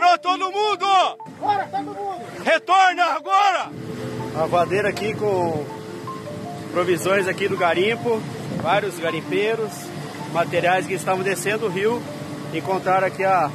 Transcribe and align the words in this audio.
Parou 0.00 0.18
todo 0.18 0.50
mundo! 0.50 0.86
Bora, 1.38 1.66
todo 1.66 1.84
mundo! 1.84 2.20
Retorna 2.42 3.04
agora! 3.04 3.70
A 4.34 4.46
vadeira 4.46 4.88
aqui 4.88 5.12
com 5.12 5.62
provisões 6.72 7.28
aqui 7.28 7.46
do 7.46 7.56
garimpo, 7.58 8.18
vários 8.62 8.98
garimpeiros, 8.98 9.70
materiais 10.32 10.86
que 10.86 10.94
estavam 10.94 11.22
descendo 11.22 11.66
o 11.66 11.68
rio, 11.68 12.02
encontraram 12.54 13.06
aqui 13.06 13.22
a, 13.22 13.50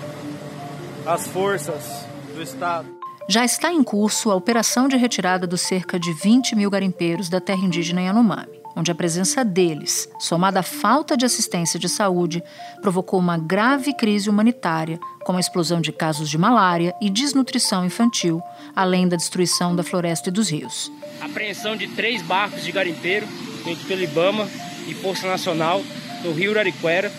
as 1.08 1.28
forças 1.28 2.06
do 2.36 2.44
Estado. 2.44 2.88
Já 3.28 3.44
está 3.44 3.74
em 3.74 3.84
curso 3.84 4.30
a 4.30 4.36
operação 4.36 4.88
de 4.88 4.98
retirada 4.98 5.48
dos 5.48 5.62
cerca 5.62 6.00
de 6.00 6.14
20 6.14 6.56
mil 6.56 6.70
garimpeiros 6.70 7.28
da 7.28 7.42
terra 7.42 7.66
indígena 7.66 8.04
Yanomami 8.04 8.55
onde 8.76 8.92
a 8.92 8.96
presença 8.96 9.44
deles, 9.44 10.10
somada 10.20 10.60
à 10.60 10.64
falta 10.64 11.16
de 11.16 11.26
assistência 11.26 11.80
de 11.80 11.88
saúde, 11.88 12.44
provocou 12.82 13.20
uma 13.20 13.38
grave 13.38 13.94
crise 13.94 14.30
humanitária, 14.30 15.00
com 15.24 15.38
a 15.38 15.40
explosão 15.40 15.80
de 15.80 15.92
casos 15.92 16.30
de 16.30 16.38
malária 16.38 16.94
e 17.02 17.10
desnutrição 17.10 17.86
infantil, 17.86 18.42
além 18.76 19.08
da 19.08 19.16
destruição 19.16 19.76
da 19.76 19.84
floresta 19.84 20.30
e 20.30 20.32
dos 20.32 20.50
rios. 20.50 20.92
Apreensão 21.22 21.76
de 21.76 21.88
três 21.88 22.22
barcos 22.22 22.64
de 22.64 22.72
garimpeiro 22.72 23.28
feitos 23.64 23.84
pelo 23.86 24.04
IBAMA 24.04 24.48
e 24.88 24.94
Força 24.94 25.28
Nacional 25.28 25.82
no 26.24 26.32
rio 26.32 26.52
Urariquera, 26.52 27.12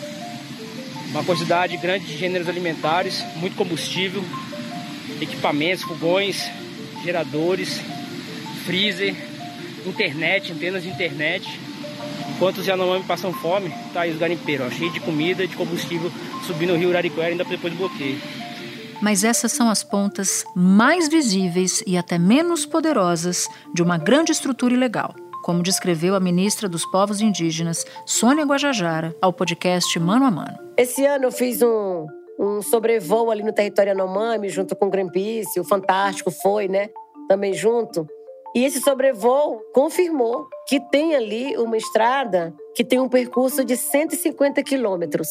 uma 1.10 1.24
quantidade 1.24 1.76
grande 1.76 2.06
de 2.06 2.16
gêneros 2.16 2.48
alimentares, 2.48 3.24
muito 3.36 3.56
combustível, 3.56 4.24
equipamentos, 5.20 5.84
fogões, 5.84 6.48
geradores, 7.02 7.80
freezer, 8.64 9.14
internet, 9.88 10.52
antenas 10.52 10.82
de 10.82 10.88
internet. 10.88 11.60
Enquanto 12.34 12.58
os 12.58 12.66
Yanomami 12.66 13.04
passam 13.04 13.32
fome, 13.32 13.72
tá 13.94 14.02
aí 14.02 14.12
os 14.12 14.18
garimpeiros, 14.18 14.66
ó, 14.66 14.70
cheio 14.70 14.92
de 14.92 15.00
comida, 15.00 15.46
de 15.46 15.56
combustível, 15.56 16.10
subindo 16.46 16.74
o 16.74 16.76
rio 16.76 16.90
Urariquera 16.90 17.28
ainda 17.28 17.44
depois 17.44 17.72
do 17.72 17.78
bloqueio. 17.78 18.20
Mas 19.00 19.24
essas 19.24 19.52
são 19.52 19.70
as 19.70 19.82
pontas 19.82 20.44
mais 20.54 21.08
visíveis 21.08 21.82
e 21.86 21.96
até 21.96 22.18
menos 22.18 22.64
poderosas 22.64 23.48
de 23.74 23.82
uma 23.82 23.98
grande 23.98 24.32
estrutura 24.32 24.74
ilegal, 24.74 25.14
como 25.42 25.62
descreveu 25.62 26.14
a 26.14 26.20
ministra 26.20 26.68
dos 26.68 26.84
Povos 26.86 27.20
Indígenas, 27.20 27.84
Sônia 28.04 28.44
Guajajara, 28.44 29.14
ao 29.20 29.32
podcast 29.32 29.98
Mano 29.98 30.24
a 30.24 30.30
Mano. 30.30 30.58
Esse 30.76 31.04
ano 31.04 31.24
eu 31.24 31.32
fiz 31.32 31.62
um, 31.62 32.06
um 32.38 32.62
sobrevoo 32.62 33.30
ali 33.30 33.42
no 33.42 33.52
território 33.52 33.90
Yanomami, 33.90 34.48
junto 34.48 34.74
com 34.74 34.86
o 34.86 34.90
Greenpeace, 34.90 35.60
o 35.60 35.64
Fantástico 35.64 36.30
foi, 36.30 36.68
né? 36.68 36.88
Também 37.28 37.52
junto. 37.52 38.06
E 38.56 38.64
esse 38.64 38.80
sobrevoo 38.80 39.60
confirmou 39.74 40.48
que 40.66 40.80
tem 40.80 41.14
ali 41.14 41.58
uma 41.58 41.76
estrada 41.76 42.54
que 42.74 42.82
tem 42.82 42.98
um 42.98 43.06
percurso 43.06 43.62
de 43.62 43.76
150 43.76 44.62
quilômetros 44.62 45.28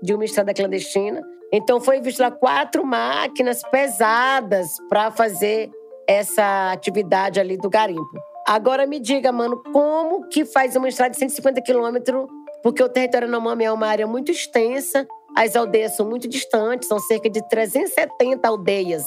de 0.00 0.14
uma 0.14 0.24
estrada 0.24 0.54
clandestina. 0.54 1.20
Então 1.52 1.80
foi 1.80 2.00
visto 2.00 2.20
lá 2.20 2.30
quatro 2.30 2.86
máquinas 2.86 3.60
pesadas 3.72 4.68
para 4.88 5.10
fazer 5.10 5.68
essa 6.06 6.70
atividade 6.70 7.40
ali 7.40 7.56
do 7.56 7.68
garimpo. 7.68 8.22
Agora 8.46 8.86
me 8.86 9.00
diga, 9.00 9.32
mano, 9.32 9.60
como 9.72 10.28
que 10.28 10.44
faz 10.44 10.76
uma 10.76 10.88
estrada 10.88 11.10
de 11.10 11.18
150 11.18 11.60
quilômetros? 11.62 12.28
Porque 12.62 12.84
o 12.84 12.88
território 12.88 13.26
Nomami 13.26 13.64
é 13.64 13.72
uma 13.72 13.88
área 13.88 14.06
muito 14.06 14.30
extensa, 14.30 15.08
as 15.36 15.56
aldeias 15.56 15.96
são 15.96 16.08
muito 16.08 16.28
distantes, 16.28 16.86
são 16.86 17.00
cerca 17.00 17.28
de 17.28 17.40
370 17.48 18.46
aldeias 18.46 19.02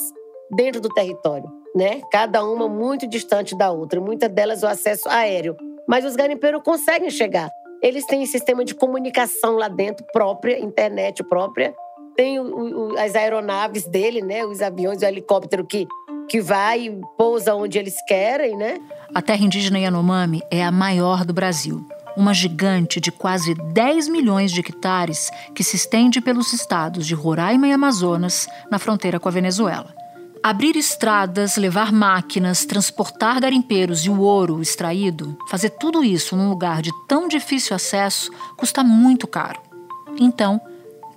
dentro 0.55 0.81
do 0.81 0.89
território 0.89 1.49
né? 1.75 2.01
Cada 2.11 2.43
uma 2.43 2.67
muito 2.69 3.07
distante 3.07 3.57
da 3.57 3.71
outra, 3.71 3.99
muitas 3.99 4.29
delas 4.31 4.63
o 4.63 4.67
acesso 4.67 5.09
aéreo. 5.09 5.55
Mas 5.87 6.05
os 6.05 6.15
garimpeiros 6.15 6.61
conseguem 6.63 7.09
chegar. 7.09 7.49
Eles 7.81 8.05
têm 8.05 8.25
sistema 8.25 8.63
de 8.63 8.73
comunicação 8.73 9.57
lá 9.57 9.67
dentro 9.67 10.05
própria, 10.13 10.59
internet 10.59 11.23
própria. 11.23 11.73
Tem 12.15 12.39
o, 12.39 12.91
o, 12.91 12.99
as 12.99 13.15
aeronaves 13.15 13.85
dele, 13.85 14.21
né? 14.21 14.45
Os 14.45 14.61
aviões, 14.61 15.01
o 15.01 15.05
helicóptero 15.05 15.65
que 15.65 15.87
que 16.29 16.39
vai 16.39 16.85
e 16.85 17.01
pousa 17.17 17.53
onde 17.53 17.77
eles 17.77 17.95
querem, 18.07 18.55
né? 18.55 18.79
A 19.13 19.21
terra 19.21 19.43
indígena 19.43 19.77
Yanomami 19.77 20.41
é 20.49 20.63
a 20.63 20.71
maior 20.71 21.25
do 21.25 21.33
Brasil. 21.33 21.85
Uma 22.15 22.33
gigante 22.33 23.01
de 23.01 23.11
quase 23.11 23.53
10 23.53 24.07
milhões 24.07 24.49
de 24.49 24.61
hectares 24.61 25.29
que 25.53 25.65
se 25.65 25.75
estende 25.75 26.21
pelos 26.21 26.53
estados 26.53 27.05
de 27.05 27.13
Roraima 27.13 27.67
e 27.67 27.73
Amazonas, 27.73 28.47
na 28.71 28.79
fronteira 28.79 29.19
com 29.19 29.27
a 29.27 29.31
Venezuela. 29.31 29.93
Abrir 30.45 30.75
estradas, 30.75 31.55
levar 31.55 31.93
máquinas, 31.93 32.65
transportar 32.65 33.39
garimpeiros 33.39 34.03
e 34.03 34.09
o 34.09 34.19
ouro 34.19 34.61
extraído, 34.61 35.37
fazer 35.47 35.69
tudo 35.69 36.03
isso 36.03 36.35
num 36.35 36.49
lugar 36.49 36.81
de 36.81 36.91
tão 37.07 37.29
difícil 37.29 37.73
acesso 37.73 38.29
custa 38.57 38.83
muito 38.83 39.25
caro. 39.25 39.61
Então, 40.19 40.59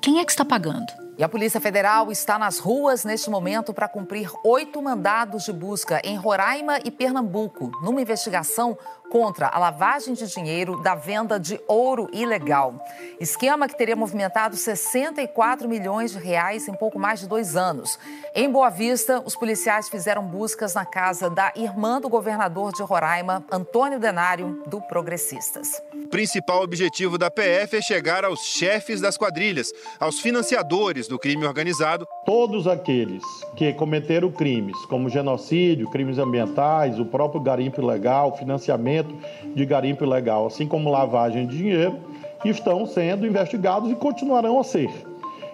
quem 0.00 0.20
é 0.20 0.24
que 0.24 0.30
está 0.30 0.44
pagando? 0.44 0.86
E 1.18 1.24
a 1.24 1.28
Polícia 1.28 1.60
Federal 1.60 2.12
está 2.12 2.38
nas 2.38 2.58
ruas 2.60 3.04
neste 3.04 3.28
momento 3.28 3.74
para 3.74 3.88
cumprir 3.88 4.30
oito 4.44 4.80
mandados 4.80 5.44
de 5.44 5.52
busca 5.52 6.00
em 6.04 6.14
Roraima 6.14 6.78
e 6.84 6.90
Pernambuco, 6.92 7.72
numa 7.82 8.00
investigação 8.00 8.78
contra 9.10 9.48
a 9.48 9.58
lavagem 9.58 10.14
de 10.14 10.26
dinheiro 10.26 10.80
da 10.82 10.94
venda 10.94 11.38
de 11.38 11.60
ouro 11.66 12.08
ilegal. 12.12 12.74
Esquema 13.20 13.68
que 13.68 13.76
teria 13.76 13.96
movimentado 13.96 14.56
64 14.56 15.68
milhões 15.68 16.12
de 16.12 16.18
reais 16.18 16.68
em 16.68 16.74
pouco 16.74 16.98
mais 16.98 17.20
de 17.20 17.26
dois 17.26 17.56
anos. 17.56 17.98
Em 18.34 18.50
Boa 18.50 18.70
Vista, 18.70 19.22
os 19.24 19.36
policiais 19.36 19.88
fizeram 19.88 20.22
buscas 20.22 20.74
na 20.74 20.84
casa 20.84 21.30
da 21.30 21.52
irmã 21.56 22.00
do 22.00 22.08
governador 22.08 22.72
de 22.72 22.82
Roraima, 22.82 23.44
Antônio 23.50 23.98
Denário, 23.98 24.62
do 24.66 24.80
Progressistas. 24.82 25.82
O 25.94 26.08
principal 26.08 26.62
objetivo 26.62 27.18
da 27.18 27.30
PF 27.30 27.76
é 27.76 27.82
chegar 27.82 28.24
aos 28.24 28.40
chefes 28.40 29.00
das 29.00 29.16
quadrilhas, 29.16 29.72
aos 29.98 30.20
financiadores 30.20 31.08
do 31.08 31.18
crime 31.18 31.46
organizado. 31.46 32.06
Todos 32.26 32.66
aqueles 32.66 33.22
que 33.54 33.72
cometeram 33.72 34.32
crimes, 34.32 34.76
como 34.86 35.08
genocídio, 35.08 35.88
crimes 35.88 36.18
ambientais, 36.18 36.98
o 36.98 37.04
próprio 37.04 37.40
garimpo 37.40 37.80
ilegal, 37.80 38.36
financiamento 38.36 39.14
de 39.54 39.64
garimpo 39.64 40.04
ilegal, 40.04 40.44
assim 40.44 40.66
como 40.66 40.90
lavagem 40.90 41.46
de 41.46 41.56
dinheiro, 41.56 42.00
estão 42.44 42.84
sendo 42.84 43.24
investigados 43.24 43.92
e 43.92 43.94
continuarão 43.94 44.58
a 44.58 44.64
ser. 44.64 44.90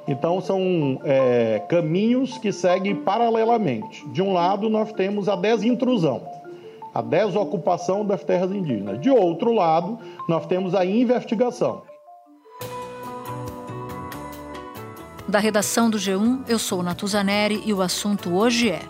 Então, 0.09 0.41
são 0.41 0.99
é, 1.05 1.63
caminhos 1.69 2.39
que 2.39 2.51
seguem 2.51 2.97
paralelamente. 2.97 4.09
De 4.09 4.23
um 4.23 4.33
lado, 4.33 4.71
nós 4.71 4.93
temos 4.95 5.29
a 5.29 5.37
desintrusão, 5.37 6.23
a 6.95 7.03
desocupação 7.03 8.03
das 8.03 8.25
terras 8.25 8.51
indígenas. 8.51 8.99
De 8.99 9.11
outro 9.11 9.53
lado, 9.53 9.99
nós 10.27 10.47
temos 10.47 10.75
a 10.75 10.87
investigação. 10.87 11.83
Da 15.33 15.39
redação 15.39 15.89
do 15.89 15.97
G1, 15.97 16.41
eu 16.47 16.59
sou 16.59 16.83
Natuzaneri 16.83 17.63
e 17.65 17.73
o 17.73 17.81
assunto 17.81 18.35
hoje 18.35 18.69
é 18.69 18.83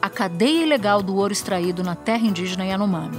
a 0.00 0.08
cadeia 0.08 0.62
ilegal 0.62 1.02
do 1.02 1.16
ouro 1.16 1.32
extraído 1.32 1.82
na 1.82 1.96
terra 1.96 2.24
indígena 2.24 2.64
Yanomami. 2.64 3.18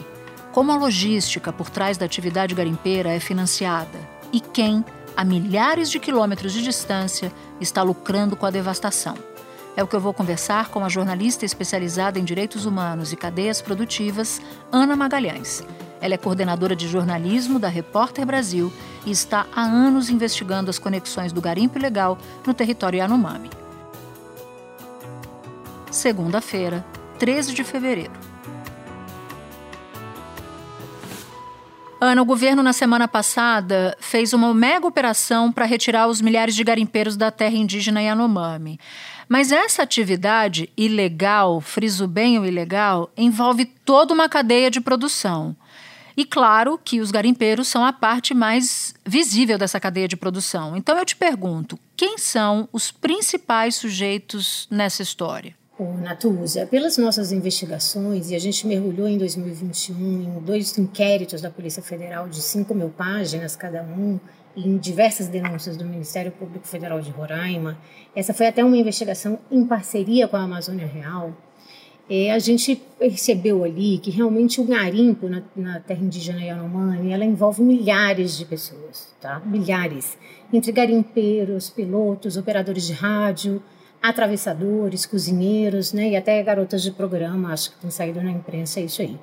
Como 0.53 0.72
a 0.72 0.78
logística 0.78 1.51
por 1.51 1.69
trás 1.69 1.97
da 1.97 2.06
atividade 2.06 2.56
garimpeira 2.56 3.09
é 3.09 3.19
financiada 3.19 4.00
e 4.31 4.39
quem, 4.39 4.85
a 5.13 5.25
milhares 5.25 5.91
de 5.91 6.00
quilômetros 6.00 6.53
de 6.53 6.63
distância, 6.63 7.34
está 7.59 7.84
lucrando 7.84 8.38
com 8.38 8.45
a 8.45 8.50
devastação. 8.50 9.16
É 9.75 9.84
o 9.84 9.88
que 9.88 9.97
eu 9.97 10.00
vou 10.00 10.13
conversar 10.13 10.69
com 10.69 10.81
a 10.81 10.88
jornalista 10.88 11.45
especializada 11.45 12.18
em 12.18 12.23
direitos 12.23 12.66
humanos 12.66 13.12
e 13.12 13.18
cadeias 13.18 13.62
produtivas, 13.62 14.41
Ana 14.72 14.95
Magalhães. 14.95 15.66
Ela 16.00 16.13
é 16.13 16.18
coordenadora 16.18 16.78
de 16.78 16.88
jornalismo 16.88 17.59
da 17.59 17.68
Repórter 17.68 18.25
Brasil 18.25 18.72
e 19.06 19.12
está 19.12 19.46
há 19.56 19.62
anos 19.62 20.10
investigando 20.10 20.70
as 20.70 20.80
conexões 20.80 21.32
do 21.32 21.42
garimpo 21.42 21.78
ilegal 21.78 22.18
no 22.46 22.54
território 22.54 22.98
Yanomami. 22.98 23.50
Segunda-feira, 25.92 26.86
13 27.18 27.54
de 27.54 27.64
fevereiro. 27.64 28.30
Ana, 32.02 32.22
o 32.22 32.26
governo 32.26 32.64
na 32.64 32.72
semana 32.72 33.10
passada 33.10 33.98
fez 34.00 34.32
uma 34.32 34.54
mega 34.54 34.88
operação 34.88 35.52
para 35.52 35.66
retirar 35.66 36.08
os 36.08 36.22
milhares 36.22 36.56
de 36.56 36.64
garimpeiros 36.64 37.18
da 37.18 37.30
terra 37.30 37.56
indígena 37.56 38.02
Yanomami. 38.02 38.80
Mas 39.28 39.52
essa 39.52 39.84
atividade 39.84 40.69
ilegal, 40.78 41.60
friso 41.60 42.07
bem 42.07 42.40
o 42.40 42.45
ilegal, 42.45 43.12
envolve 43.18 43.66
toda 43.66 44.13
uma 44.13 44.30
cadeia 44.30 44.72
de 44.72 44.80
produção. 44.80 45.56
E 46.19 46.25
claro 46.25 46.77
que 46.77 47.00
os 47.00 47.12
garimpeiros 47.12 47.69
são 47.69 47.81
a 47.81 47.94
parte 47.94 48.33
mais 48.33 48.94
visível 49.06 49.57
dessa 49.57 49.80
cadeia 49.80 50.06
de 50.06 50.18
produção. 50.18 50.75
Então 50.75 50.98
eu 50.98 51.06
te 51.06 51.16
pergunto, 51.16 51.80
quem 51.95 52.18
são 52.18 52.68
os 52.74 52.92
principais 52.92 53.77
sujeitos 53.77 54.68
nessa 54.69 55.01
história? 55.01 55.56
o 55.80 55.94
Natuza. 55.94 56.66
Pelas 56.66 56.98
nossas 56.98 57.31
investigações, 57.31 58.31
e 58.31 58.36
a 58.36 58.39
gente 58.39 58.68
mergulhou 58.68 59.07
em 59.07 59.18
2021 59.18 59.95
em 59.95 60.39
dois 60.42 60.77
inquéritos 60.77 61.42
da 61.42 61.50
Polícia 61.50 61.81
Federal 61.81 62.27
de 62.27 62.42
5 62.42 62.75
mil 62.75 62.89
páginas 62.89 63.56
cada 63.56 63.81
um, 63.81 64.19
em 64.57 64.77
diversas 64.77 65.30
denúncias 65.30 65.77
do 65.77 65.86
Ministério 65.86 66.33
Público 66.33 66.68
Federal 66.68 67.00
de 67.00 67.12
Roraima. 67.12 67.77
Essa 68.13 68.33
foi 68.33 68.48
até 68.48 68.62
uma 68.62 68.75
investigação 68.75 69.39
em 69.50 69.66
parceria 69.66 70.27
com 70.27 70.36
a 70.36 70.42
Amazônia 70.42 70.86
Real. 70.86 71.33
É, 72.09 72.31
a 72.31 72.39
gente 72.39 72.75
percebeu 72.97 73.63
ali 73.63 74.00
que 74.00 74.09
realmente 74.09 74.59
o 74.59 74.63
garimpo 74.63 75.29
na, 75.29 75.44
na 75.56 75.79
terra 75.79 76.03
indígena 76.03 76.44
Yanomami, 76.44 77.11
ela 77.11 77.23
envolve 77.23 77.61
milhares 77.61 78.35
de 78.35 78.45
pessoas, 78.45 79.13
tá? 79.21 79.39
Milhares. 79.45 80.17
Entre 80.51 80.71
garimpeiros, 80.71 81.69
pilotos, 81.69 82.35
operadores 82.35 82.88
de 82.88 82.94
rádio, 82.94 83.61
atravessadores, 84.01 85.06
cozinheiros, 85.06 85.94
né, 85.94 86.09
e 86.09 86.15
até 86.15 86.41
garotas 86.41 86.81
de 86.81 86.91
programa, 86.91 87.53
acho 87.53 87.71
que 87.71 87.77
tem 87.77 87.91
saído 87.91 88.21
na 88.21 88.31
imprensa, 88.31 88.79
é 88.79 88.83
isso 88.83 89.01
aí. 89.01 89.17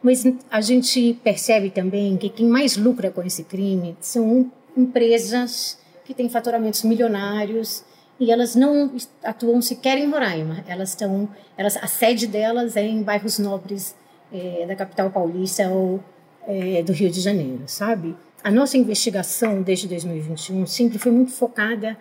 Mas 0.00 0.24
a 0.50 0.60
gente 0.60 1.18
percebe 1.24 1.70
também 1.70 2.16
que 2.16 2.28
quem 2.28 2.46
mais 2.46 2.76
lucra 2.76 3.10
com 3.10 3.22
esse 3.22 3.42
crime 3.42 3.96
são 4.00 4.52
empresas 4.76 5.78
que 6.04 6.14
têm 6.14 6.28
faturamentos 6.28 6.84
milionários 6.84 7.82
e 8.20 8.30
elas 8.30 8.54
não 8.54 8.92
atuam 9.22 9.62
sequer 9.62 9.98
em 9.98 10.10
Roraima. 10.10 10.64
Elas 10.66 10.90
estão, 10.90 11.28
elas, 11.56 11.76
a 11.76 11.86
sede 11.86 12.26
delas 12.26 12.76
é 12.76 12.82
em 12.82 13.02
bairros 13.02 13.38
nobres 13.38 13.94
é, 14.32 14.66
da 14.66 14.74
capital 14.74 15.10
paulista 15.10 15.68
ou 15.68 16.00
é, 16.46 16.82
do 16.82 16.92
Rio 16.92 17.10
de 17.10 17.20
Janeiro, 17.20 17.62
sabe? 17.66 18.16
A 18.42 18.50
nossa 18.50 18.76
investigação 18.76 19.62
desde 19.62 19.88
2021 19.88 20.66
sempre 20.66 20.98
foi 20.98 21.12
muito 21.12 21.32
focada 21.32 21.96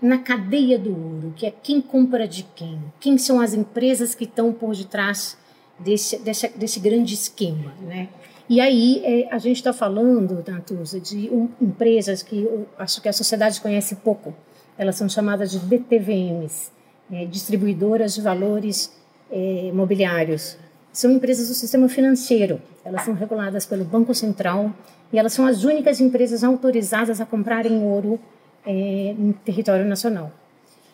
na 0.00 0.18
cadeia 0.18 0.78
do 0.78 0.90
ouro, 0.90 1.32
que 1.36 1.46
é 1.46 1.50
quem 1.50 1.80
compra 1.80 2.28
de 2.28 2.42
quem, 2.54 2.78
quem 3.00 3.16
são 3.16 3.40
as 3.40 3.54
empresas 3.54 4.14
que 4.14 4.24
estão 4.24 4.52
por 4.52 4.74
detrás 4.74 5.36
desse, 5.78 6.18
desse, 6.18 6.48
desse 6.48 6.80
grande 6.80 7.14
esquema, 7.14 7.72
né? 7.80 8.08
E 8.48 8.60
aí 8.60 9.00
é, 9.04 9.28
a 9.34 9.38
gente 9.38 9.56
está 9.56 9.72
falando, 9.72 10.44
Natuza, 10.46 11.00
de 11.00 11.30
um, 11.30 11.48
empresas 11.60 12.22
que 12.22 12.42
eu 12.42 12.66
acho 12.78 13.00
que 13.00 13.08
a 13.08 13.12
sociedade 13.12 13.60
conhece 13.60 13.96
pouco. 13.96 14.34
Elas 14.76 14.96
são 14.96 15.08
chamadas 15.08 15.50
de 15.50 15.58
DTVMs, 15.58 16.70
é, 17.12 17.24
distribuidoras 17.26 18.14
de 18.14 18.20
valores 18.20 18.92
é, 19.30 19.70
mobiliários. 19.72 20.56
São 20.92 21.10
empresas 21.10 21.48
do 21.48 21.54
sistema 21.54 21.88
financeiro. 21.88 22.60
Elas 22.84 23.04
são 23.04 23.14
reguladas 23.14 23.66
pelo 23.66 23.84
Banco 23.84 24.14
Central 24.14 24.72
e 25.12 25.18
elas 25.18 25.32
são 25.32 25.46
as 25.46 25.64
únicas 25.64 26.00
empresas 26.00 26.44
autorizadas 26.44 27.20
a 27.20 27.26
comprarem 27.26 27.82
ouro 27.82 28.18
é, 28.66 29.14
no 29.16 29.32
território 29.32 29.84
nacional 29.84 30.32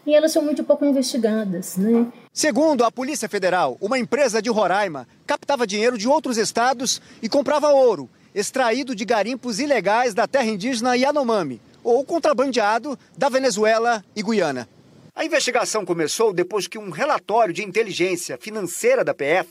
e 0.07 0.15
elas 0.15 0.33
são 0.33 0.43
muito 0.43 0.65
pouco 0.65 0.85
investigadas. 0.85 1.77
Né? 1.77 2.07
Segundo 2.33 2.85
a 2.85 2.91
Polícia 2.91 3.29
Federal, 3.29 3.77
uma 3.81 3.99
empresa 3.99 4.41
de 4.41 4.51
Roraima 4.51 5.07
captava 5.27 5.67
dinheiro 5.67 5.99
de 5.99 6.09
outros 6.09 6.37
estados 6.37 7.01
e 7.23 7.29
comprava 7.29 7.69
ouro, 7.69 8.09
extraído 8.35 8.95
de 8.95 9.05
garimpos 9.05 9.61
ilegais 9.61 10.15
da 10.15 10.27
terra 10.27 10.47
indígena 10.47 10.97
Yanomami, 10.97 11.61
ou 11.83 12.05
contrabandeado 12.05 12.99
da 13.17 13.29
Venezuela 13.29 14.05
e 14.15 14.23
Guiana. 14.23 14.69
A 15.15 15.25
investigação 15.25 15.85
começou 15.85 16.33
depois 16.33 16.67
que 16.67 16.79
um 16.79 16.91
relatório 16.91 17.53
de 17.53 17.65
inteligência 17.65 18.39
financeira 18.39 19.05
da 19.05 19.13
PF 19.13 19.49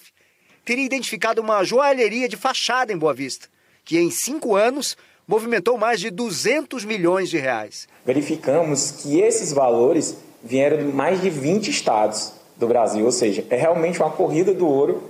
teria 0.66 0.86
identificado 0.86 1.42
uma 1.42 1.64
joalheria 1.64 2.30
de 2.30 2.38
fachada 2.38 2.94
em 2.94 2.98
Boa 2.98 3.14
Vista, 3.14 3.48
que 3.84 4.00
em 4.00 4.10
cinco 4.10 4.56
anos 4.56 4.96
movimentou 5.28 5.78
mais 5.78 6.00
de 6.00 6.10
200 6.10 6.86
milhões 6.86 7.30
de 7.30 7.38
reais. 7.38 7.88
Verificamos 8.06 8.92
que 8.92 9.20
esses 9.20 9.54
valores 9.54 10.18
vieram 10.44 10.78
de 10.78 10.84
mais 10.86 11.22
de 11.22 11.30
20 11.30 11.70
estados 11.70 12.34
do 12.58 12.68
Brasil, 12.68 13.06
ou 13.06 13.12
seja, 13.12 13.46
é 13.50 13.56
realmente 13.56 14.00
uma 14.00 14.10
corrida 14.10 14.54
do 14.54 14.68
ouro 14.68 15.04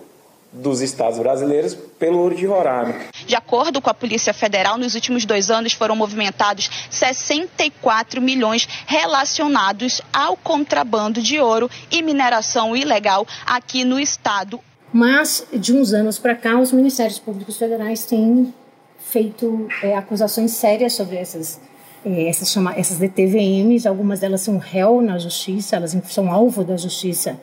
dos 0.51 0.81
estados 0.81 1.19
brasileiros 1.19 1.75
pelo 1.97 2.19
ouro 2.19 2.35
de 2.35 2.45
Roraima. 2.45 2.95
De 3.29 3.35
acordo 3.35 3.79
com 3.79 3.91
a 3.91 3.93
Polícia 3.93 4.33
Federal, 4.33 4.75
nos 4.75 4.95
últimos 4.95 5.23
dois 5.23 5.51
anos 5.51 5.71
foram 5.73 5.95
movimentados 5.95 6.67
64 6.89 8.19
milhões 8.19 8.67
relacionados 8.87 10.01
ao 10.11 10.35
contrabando 10.35 11.21
de 11.21 11.39
ouro 11.39 11.69
e 11.91 12.01
mineração 12.01 12.75
ilegal 12.75 13.27
aqui 13.45 13.85
no 13.85 13.99
estado. 13.99 14.59
Mas, 14.91 15.45
de 15.53 15.71
uns 15.71 15.93
anos 15.93 16.17
para 16.17 16.33
cá, 16.33 16.59
os 16.59 16.71
ministérios 16.71 17.19
públicos 17.19 17.55
federais 17.55 18.03
têm 18.03 18.51
feito 18.97 19.67
é, 19.83 19.95
acusações 19.95 20.49
sérias 20.53 20.93
sobre 20.93 21.17
essas 21.17 21.61
é, 22.03 22.29
essas, 22.29 22.49
chama, 22.49 22.73
essas 22.75 22.97
DTVMs, 22.97 23.87
algumas 23.87 24.19
delas 24.19 24.41
são 24.41 24.57
réu 24.57 25.03
na 25.03 25.19
justiça, 25.19 25.75
elas 25.75 25.95
são 26.05 26.31
alvo 26.31 26.63
da 26.63 26.77
justiça, 26.77 27.39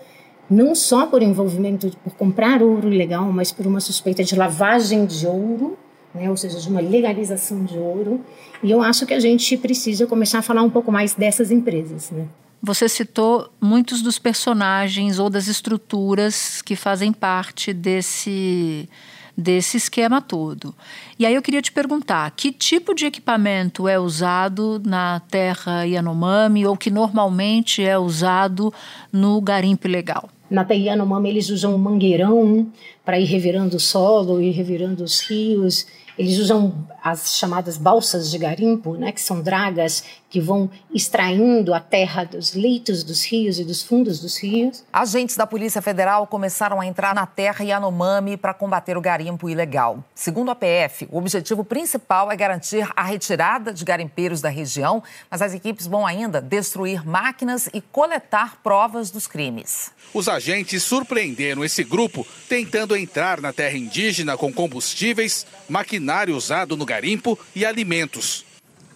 não 0.48 0.75
só 0.75 1.06
por 1.06 1.22
envolvimento, 1.22 1.90
por 2.04 2.14
comprar 2.14 2.62
ouro 2.62 2.93
ilegal, 2.93 3.31
mas 3.32 3.52
por 3.52 3.66
uma 3.66 3.81
suspeita 3.81 4.22
de 4.22 4.37
lavagem 4.37 5.06
de 5.06 5.26
ouro, 5.26 5.76
né, 6.14 6.31
ou 6.31 6.37
seja, 6.37 6.58
de 6.58 6.69
uma 6.69 6.81
legalização 6.81 7.64
de 7.64 7.78
ouro. 7.78 8.20
E 8.62 8.70
eu 8.70 8.82
acho 8.82 9.06
que 9.06 9.14
a 9.14 9.20
gente 9.20 9.56
precisa 9.56 10.06
começar 10.06 10.38
a 10.38 10.43
falar 10.43 10.62
um 10.62 10.70
pouco 10.70 10.90
mais 10.90 11.14
dessas 11.14 11.50
empresas. 11.50 12.10
Né? 12.10 12.26
Você 12.62 12.88
citou 12.88 13.50
muitos 13.60 14.02
dos 14.02 14.19
personagens 14.19 15.19
ou 15.19 15.28
das 15.28 15.46
estruturas 15.46 16.62
que 16.62 16.75
fazem 16.75 17.12
parte 17.12 17.72
desse 17.72 18.88
desse 19.37 19.76
esquema 19.76 20.22
todo. 20.22 20.75
E 21.19 21.26
aí 21.26 21.34
eu 21.34 21.43
queria 21.43 21.60
te 21.60 21.70
perguntar, 21.70 22.31
que 22.31 22.50
tipo 22.50 22.94
de 22.94 23.04
equipamento 23.04 23.87
é 23.87 23.98
usado 23.98 24.81
na 24.82 25.20
terra 25.20 25.84
Yanomami 25.84 26.66
ou 26.66 26.75
que 26.75 26.90
normalmente 26.90 27.84
é 27.84 27.98
usado 27.98 28.72
no 29.12 29.38
garimpo 29.43 29.87
ilegal? 29.87 30.31
Na 30.48 30.66
Yanomami 30.70 31.28
eles 31.28 31.50
usam 31.50 31.75
um 31.75 31.78
mangueirão 31.78 32.70
para 33.04 33.19
ir 33.19 33.25
revirando 33.25 33.76
o 33.76 33.81
solo, 33.81 34.40
ir 34.40 34.52
revirando 34.52 35.02
os 35.02 35.20
rios, 35.20 35.87
eles 36.19 36.38
usam 36.38 36.87
as 37.02 37.37
chamadas 37.37 37.76
balsas 37.76 38.31
de 38.31 38.38
garimpo, 38.38 38.94
né, 38.94 39.12
que 39.12 39.20
são 39.20 39.43
dragas 39.43 40.04
que 40.31 40.40
vão 40.40 40.70
extraindo 40.96 41.75
a 41.75 41.81
terra 41.81 42.25
dos 42.25 42.54
leitos 42.54 43.04
dos 43.04 43.22
rios 43.25 43.58
e 43.58 43.64
dos 43.64 43.82
fundos 43.82 44.19
dos 44.19 44.38
rios. 44.38 44.82
Agentes 44.90 45.37
da 45.37 45.46
Polícia 45.46 45.82
Federal 45.82 46.26
começaram 46.26 46.81
a 46.81 46.87
entrar 46.87 47.14
na 47.14 47.26
terra 47.26 47.62
Yanomami 47.62 48.38
para 48.38 48.54
combater 48.54 48.96
o 48.96 49.00
garimpo 49.00 49.50
ilegal. 49.50 50.02
Segundo 50.14 50.50
a 50.50 50.54
PF, 50.54 51.06
o 51.12 51.19
objetivo 51.19 51.62
principal 51.62 52.32
é 52.32 52.37
garantir 52.37 52.88
a 52.96 53.02
retirada 53.02 53.75
de 53.75 53.84
garimpeiros 53.84 54.40
da 54.40 54.48
região, 54.48 55.02
mas 55.31 55.43
as 55.43 55.52
equipes 55.52 55.87
vão 55.87 56.06
ainda 56.06 56.40
destruir 56.40 57.06
máquinas 57.06 57.69
e 57.75 57.82
coletar 57.82 58.62
provas 58.62 59.10
dos 59.10 59.26
crimes. 59.26 59.93
Os 60.14 60.28
agentes 60.28 60.82
surpreenderam 60.82 61.62
esse 61.62 61.84
grupo 61.84 62.26
tentando 62.48 62.96
entrar 62.96 63.38
na 63.43 63.52
terra 63.52 63.76
indígena 63.76 64.34
com 64.34 64.50
combustíveis, 64.50 65.46
maquinário 65.69 66.34
usado 66.34 66.75
no 66.75 66.87
garimpo 66.87 67.38
e 67.54 67.66
alimentos. 67.66 68.46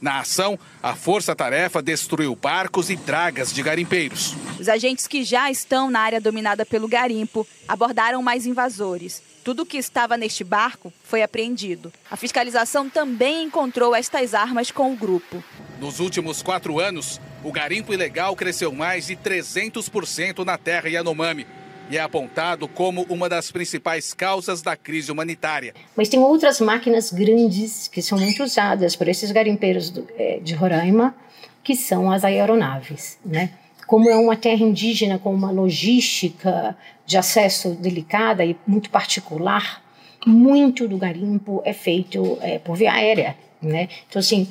Na 0.01 0.21
ação, 0.21 0.59
a 0.83 0.97
força-tarefa 0.97 1.83
destruiu 1.83 2.35
barcos 2.35 2.89
e 2.89 2.97
dragas 2.97 3.53
de 3.53 3.63
garimpeiros. 3.63 4.35
Os 4.59 4.69
agentes 4.69 5.07
que 5.07 5.23
já 5.23 5.51
estão 5.51 5.91
na 5.91 6.01
área 6.01 6.21
dominada 6.21 6.65
pelo 6.65 6.89
garimpo 6.89 7.47
abordaram 7.69 8.23
mais 8.23 8.47
invasores. 8.47 9.23
Tudo 9.45 9.67
que 9.67 9.79
estava 9.79 10.17
neste 10.17 10.45
barco 10.45 10.93
foi 11.05 11.23
apreendido. 11.23 11.93
A 12.11 12.17
fiscalização 12.17 12.89
também 12.89 13.45
encontrou 13.45 13.95
estas 13.95 14.35
armas 14.35 14.71
com 14.71 14.93
o 14.93 14.97
grupo. 14.97 15.43
Nos 15.79 15.99
últimos 15.99 16.43
quatro 16.43 16.79
anos, 16.79 17.21
o 17.43 17.51
garimpo 17.51 17.93
ilegal 17.93 18.37
cresceu 18.37 18.73
mais 18.73 19.07
de 19.07 19.17
300% 19.17 20.45
na 20.45 20.59
terra 20.59 20.89
Yanomami 20.89 21.47
e 21.91 21.97
é 21.97 22.01
apontado 22.01 22.69
como 22.69 23.05
uma 23.11 23.29
das 23.29 23.51
principais 23.51 24.15
causas 24.15 24.63
da 24.63 24.77
crise 24.77 25.11
humanitária. 25.11 25.75
Mas 25.97 26.09
tem 26.09 26.21
outras 26.21 26.61
máquinas 26.61 27.11
grandes 27.11 27.89
que 27.89 28.01
são 28.01 28.17
muito 28.17 28.45
usadas 28.45 28.95
por 28.95 29.09
esses 29.09 29.33
garimpeiros 29.33 29.91
do, 29.91 30.07
é, 30.17 30.39
de 30.39 30.55
Roraima, 30.55 31.15
que 31.65 31.75
são 31.75 32.11
as 32.11 32.25
aeronaves, 32.25 33.19
né? 33.25 33.51
Como 33.87 34.09
é 34.09 34.15
uma 34.15 34.37
terra 34.37 34.63
indígena 34.63 35.19
com 35.19 35.35
uma 35.35 35.51
logística 35.51 36.77
de 37.05 37.19
acesso 37.19 37.71
delicada 37.71 38.45
e 38.45 38.57
muito 38.65 38.89
particular, 38.89 39.83
muito 40.25 40.87
do 40.87 40.97
garimpo 40.97 41.61
é 41.65 41.73
feito 41.73 42.39
é, 42.41 42.61
por 42.61 42.77
via 42.77 42.93
aérea, 42.93 43.37
né? 43.61 43.89
Então 44.09 44.21
assim, 44.21 44.49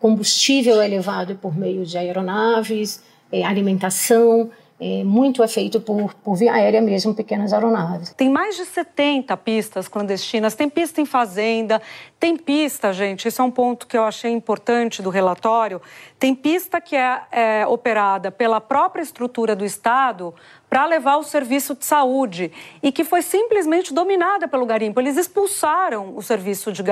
combustível 0.00 0.82
é 0.82 0.88
levado 0.88 1.36
por 1.36 1.56
meio 1.56 1.86
de 1.86 1.96
aeronaves, 1.96 3.00
é, 3.30 3.44
alimentação 3.44 4.50
é, 4.84 5.02
muito 5.02 5.42
é 5.42 5.48
feito 5.48 5.80
por, 5.80 6.12
por 6.12 6.34
via 6.34 6.52
aérea 6.52 6.82
mesmo, 6.82 7.14
pequenas 7.14 7.54
aeronaves. 7.54 8.12
Tem 8.12 8.28
mais 8.28 8.54
de 8.54 8.66
70 8.66 9.34
pistas 9.38 9.88
clandestinas, 9.88 10.54
tem 10.54 10.68
pista 10.68 11.00
em 11.00 11.06
fazenda, 11.06 11.80
tem 12.20 12.36
pista, 12.36 12.92
gente, 12.92 13.26
isso 13.26 13.40
é 13.40 13.44
um 13.46 13.50
ponto 13.50 13.86
que 13.86 13.96
eu 13.96 14.04
achei 14.04 14.30
importante 14.30 15.00
do 15.00 15.08
relatório, 15.08 15.80
tem 16.18 16.34
pista 16.34 16.82
que 16.82 16.94
é, 16.94 17.22
é 17.32 17.66
operada 17.66 18.30
pela 18.30 18.60
própria 18.60 19.00
estrutura 19.00 19.56
do 19.56 19.64
Estado 19.64 20.34
para 20.68 20.84
levar 20.84 21.16
o 21.16 21.22
serviço 21.22 21.74
de 21.74 21.86
saúde 21.86 22.52
e 22.82 22.92
que 22.92 23.04
foi 23.04 23.22
simplesmente 23.22 23.94
dominada 23.94 24.46
pelo 24.46 24.66
garimpo. 24.66 25.00
Eles 25.00 25.16
expulsaram 25.16 26.14
o 26.14 26.20
serviço 26.20 26.70
de, 26.70 26.82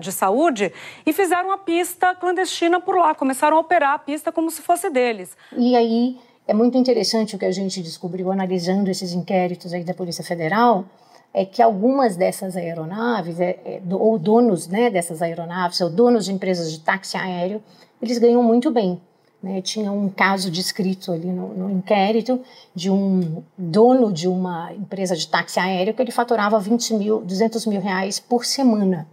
de 0.00 0.12
saúde 0.12 0.72
e 1.04 1.12
fizeram 1.12 1.50
a 1.50 1.58
pista 1.58 2.14
clandestina 2.14 2.78
por 2.78 2.96
lá, 2.96 3.16
começaram 3.16 3.56
a 3.56 3.60
operar 3.60 3.94
a 3.94 3.98
pista 3.98 4.30
como 4.30 4.48
se 4.48 4.62
fosse 4.62 4.88
deles. 4.90 5.36
E 5.56 5.74
aí 5.74 6.18
é 6.46 6.54
muito 6.54 6.76
interessante 6.76 7.36
o 7.36 7.38
que 7.38 7.44
a 7.44 7.52
gente 7.52 7.82
descobriu 7.82 8.30
analisando 8.30 8.90
esses 8.90 9.12
inquéritos 9.12 9.72
aí 9.72 9.84
da 9.84 9.94
Polícia 9.94 10.24
Federal, 10.24 10.84
é 11.32 11.44
que 11.44 11.62
algumas 11.62 12.16
dessas 12.16 12.56
aeronaves, 12.56 13.40
é, 13.40 13.58
é, 13.64 13.82
ou 13.90 14.18
donos 14.18 14.68
né, 14.68 14.90
dessas 14.90 15.22
aeronaves, 15.22 15.80
ou 15.80 15.88
donos 15.88 16.26
de 16.26 16.32
empresas 16.32 16.70
de 16.70 16.80
táxi 16.80 17.16
aéreo, 17.16 17.62
eles 18.02 18.18
ganham 18.18 18.42
muito 18.42 18.70
bem. 18.70 19.00
Né? 19.42 19.60
Tinha 19.60 19.90
um 19.90 20.08
caso 20.08 20.50
descrito 20.50 21.10
ali 21.10 21.28
no, 21.28 21.48
no, 21.54 21.70
inquérito 21.70 22.40
de 22.74 22.90
um 22.90 23.42
dono 23.56 24.12
de 24.12 24.28
uma 24.28 24.72
empresa 24.72 25.16
de 25.16 25.26
táxi 25.26 25.58
aéreo 25.58 25.94
que 25.94 26.02
ele 26.02 26.12
faturava 26.12 26.60
20 26.60 26.94
mil, 26.94 27.20
200 27.20 27.66
mil 27.66 27.80
reais 27.80 28.20
por 28.20 28.44
semana. 28.44 29.08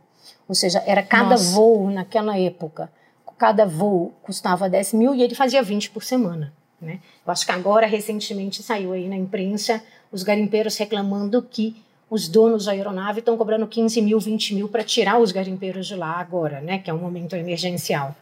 Ou 0.47 0.53
seja, 0.53 0.83
era 0.85 1.01
cada 1.01 1.31
Nossa. 1.31 1.55
voo 1.55 1.89
naquela 1.89 2.37
época. 2.37 2.91
Cada 3.37 3.65
voo 3.65 4.11
custava 4.21 4.69
10 4.69 4.93
mil 4.93 5.15
e 5.15 5.23
ele 5.23 5.33
fazia 5.33 5.63
20 5.63 5.91
por 5.91 6.03
semana. 6.03 6.53
Né? 6.81 6.99
Eu 7.25 7.31
acho 7.31 7.45
que 7.45 7.51
agora, 7.51 7.85
recentemente, 7.85 8.63
saiu 8.63 8.93
aí 8.93 9.07
na 9.07 9.15
imprensa 9.15 9.83
os 10.11 10.23
garimpeiros 10.23 10.77
reclamando 10.77 11.41
que 11.41 11.75
os 12.09 12.27
donos 12.27 12.65
da 12.65 12.71
aeronave 12.71 13.19
estão 13.19 13.37
cobrando 13.37 13.67
15 13.67 14.01
mil, 14.01 14.19
20 14.19 14.55
mil 14.55 14.67
para 14.67 14.83
tirar 14.83 15.19
os 15.19 15.31
garimpeiros 15.31 15.85
de 15.85 15.95
lá 15.95 16.19
agora, 16.19 16.59
né? 16.59 16.79
Que 16.79 16.89
é 16.89 16.93
um 16.93 16.97
momento 16.97 17.35
emergencial. 17.35 18.15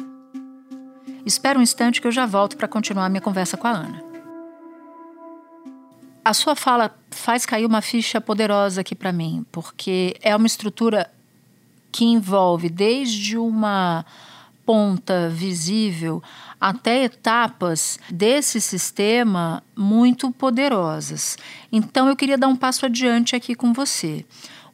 Espera 1.26 1.58
um 1.58 1.62
instante 1.62 2.02
que 2.02 2.08
eu 2.08 2.12
já 2.12 2.26
volto 2.26 2.58
para 2.58 2.68
continuar 2.68 3.10
minha 3.10 3.22
conversa 3.22 3.56
com 3.56 3.68
a 3.68 3.72
Ana. 3.72 4.04
A 6.24 6.34
sua 6.34 6.56
fala 6.56 6.94
faz 7.10 7.46
cair 7.46 7.66
uma 7.66 7.82
ficha 7.82 8.20
poderosa 8.20 8.82
aqui 8.82 8.94
para 8.94 9.14
mim, 9.14 9.46
porque 9.52 10.16
é 10.22 10.36
uma 10.36 10.48
estrutura 10.48 11.10
que 11.92 12.04
envolve 12.04 12.70
desde 12.70 13.38
uma 13.38 14.06
ponta 14.68 15.30
visível 15.30 16.22
até 16.60 17.06
etapas 17.06 17.98
desse 18.10 18.60
sistema 18.60 19.64
muito 19.74 20.30
poderosas. 20.30 21.38
Então 21.72 22.10
eu 22.10 22.18
queria 22.18 22.38
dar 22.38 22.50
um 22.50 22.56
passo 22.56 22.86
adiante 22.86 23.34
aqui 23.34 23.56
com 23.56 23.72
você. 23.72 24.26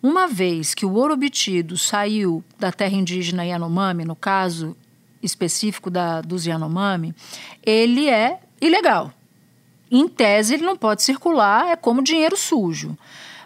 Uma 0.02 0.28
vez 0.28 0.74
que 0.74 0.84
o 0.84 0.94
ouro 0.94 1.14
obtido 1.14 1.78
saiu 1.78 2.44
da 2.58 2.72
terra 2.72 2.96
indígena 2.96 3.46
Yanomami, 3.46 4.04
no 4.04 4.16
caso 4.16 4.76
específico 5.22 5.92
da, 5.92 6.22
dos 6.22 6.48
Yanomami, 6.48 7.14
ele 7.64 8.10
é 8.10 8.40
ilegal. 8.60 9.14
Em 9.92 10.08
tese, 10.08 10.56
ele 10.56 10.66
não 10.66 10.76
pode 10.76 11.04
circular, 11.04 11.68
é 11.68 11.76
como 11.76 12.02
dinheiro 12.02 12.36
sujo. 12.36 12.98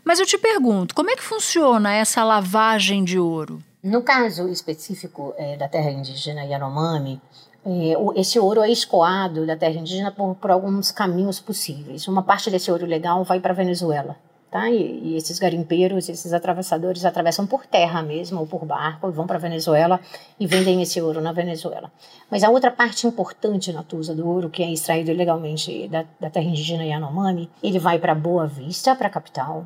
Mas 0.01 0.17
eu 0.17 0.25
te 0.25 0.37
pergunto, 0.37 0.95
como 0.95 1.09
é 1.09 1.15
que 1.17 1.23
funciona 1.23 1.93
essa 1.93 2.23
lavagem 2.23 3.03
de 3.03 3.19
ouro? 3.19 3.61
No 3.87 4.01
caso 4.01 4.49
específico 4.49 5.33
é, 5.37 5.55
da 5.55 5.69
terra 5.69 5.89
indígena 5.89 6.43
Yanomami, 6.43 7.21
é, 7.65 8.19
esse 8.19 8.37
ouro 8.37 8.61
é 8.61 8.69
escoado 8.69 9.45
da 9.45 9.55
terra 9.55 9.75
indígena 9.79 10.11
por, 10.11 10.35
por, 10.35 10.51
alguns 10.51 10.91
caminhos 10.91 11.39
possíveis. 11.39 12.05
Uma 12.05 12.21
parte 12.21 12.51
desse 12.51 12.69
ouro 12.69 12.85
legal 12.85 13.23
vai 13.23 13.39
para 13.39 13.53
a 13.53 13.55
Venezuela, 13.55 14.17
tá? 14.51 14.69
E, 14.69 14.75
e, 14.75 15.15
esses 15.15 15.39
garimpeiros, 15.39 16.09
esses 16.09 16.33
atravessadores 16.33 17.05
atravessam 17.05 17.47
por 17.47 17.65
terra 17.65 18.01
mesmo 18.01 18.41
ou 18.41 18.45
por 18.45 18.65
barco, 18.65 19.09
vão 19.09 19.25
para 19.25 19.37
a 19.37 19.39
Venezuela 19.39 20.01
e 20.37 20.45
vendem 20.45 20.81
esse 20.81 21.01
ouro 21.01 21.21
na 21.21 21.31
Venezuela. 21.31 21.89
Mas 22.29 22.43
a 22.43 22.49
outra 22.49 22.71
parte 22.71 23.07
importante 23.07 23.71
na 23.71 23.83
Tusa 23.83 24.13
do 24.13 24.27
ouro, 24.27 24.49
que 24.49 24.63
é 24.63 24.69
extraído 24.69 25.11
ilegalmente 25.11 25.87
da, 25.87 26.03
da 26.19 26.29
terra 26.29 26.45
indígena 26.45 26.83
Yanomami, 26.83 27.49
ele 27.63 27.79
vai 27.79 27.97
para 27.99 28.13
Boa 28.13 28.47
Vista, 28.47 28.93
para 28.97 29.07
a 29.07 29.09
capital, 29.09 29.65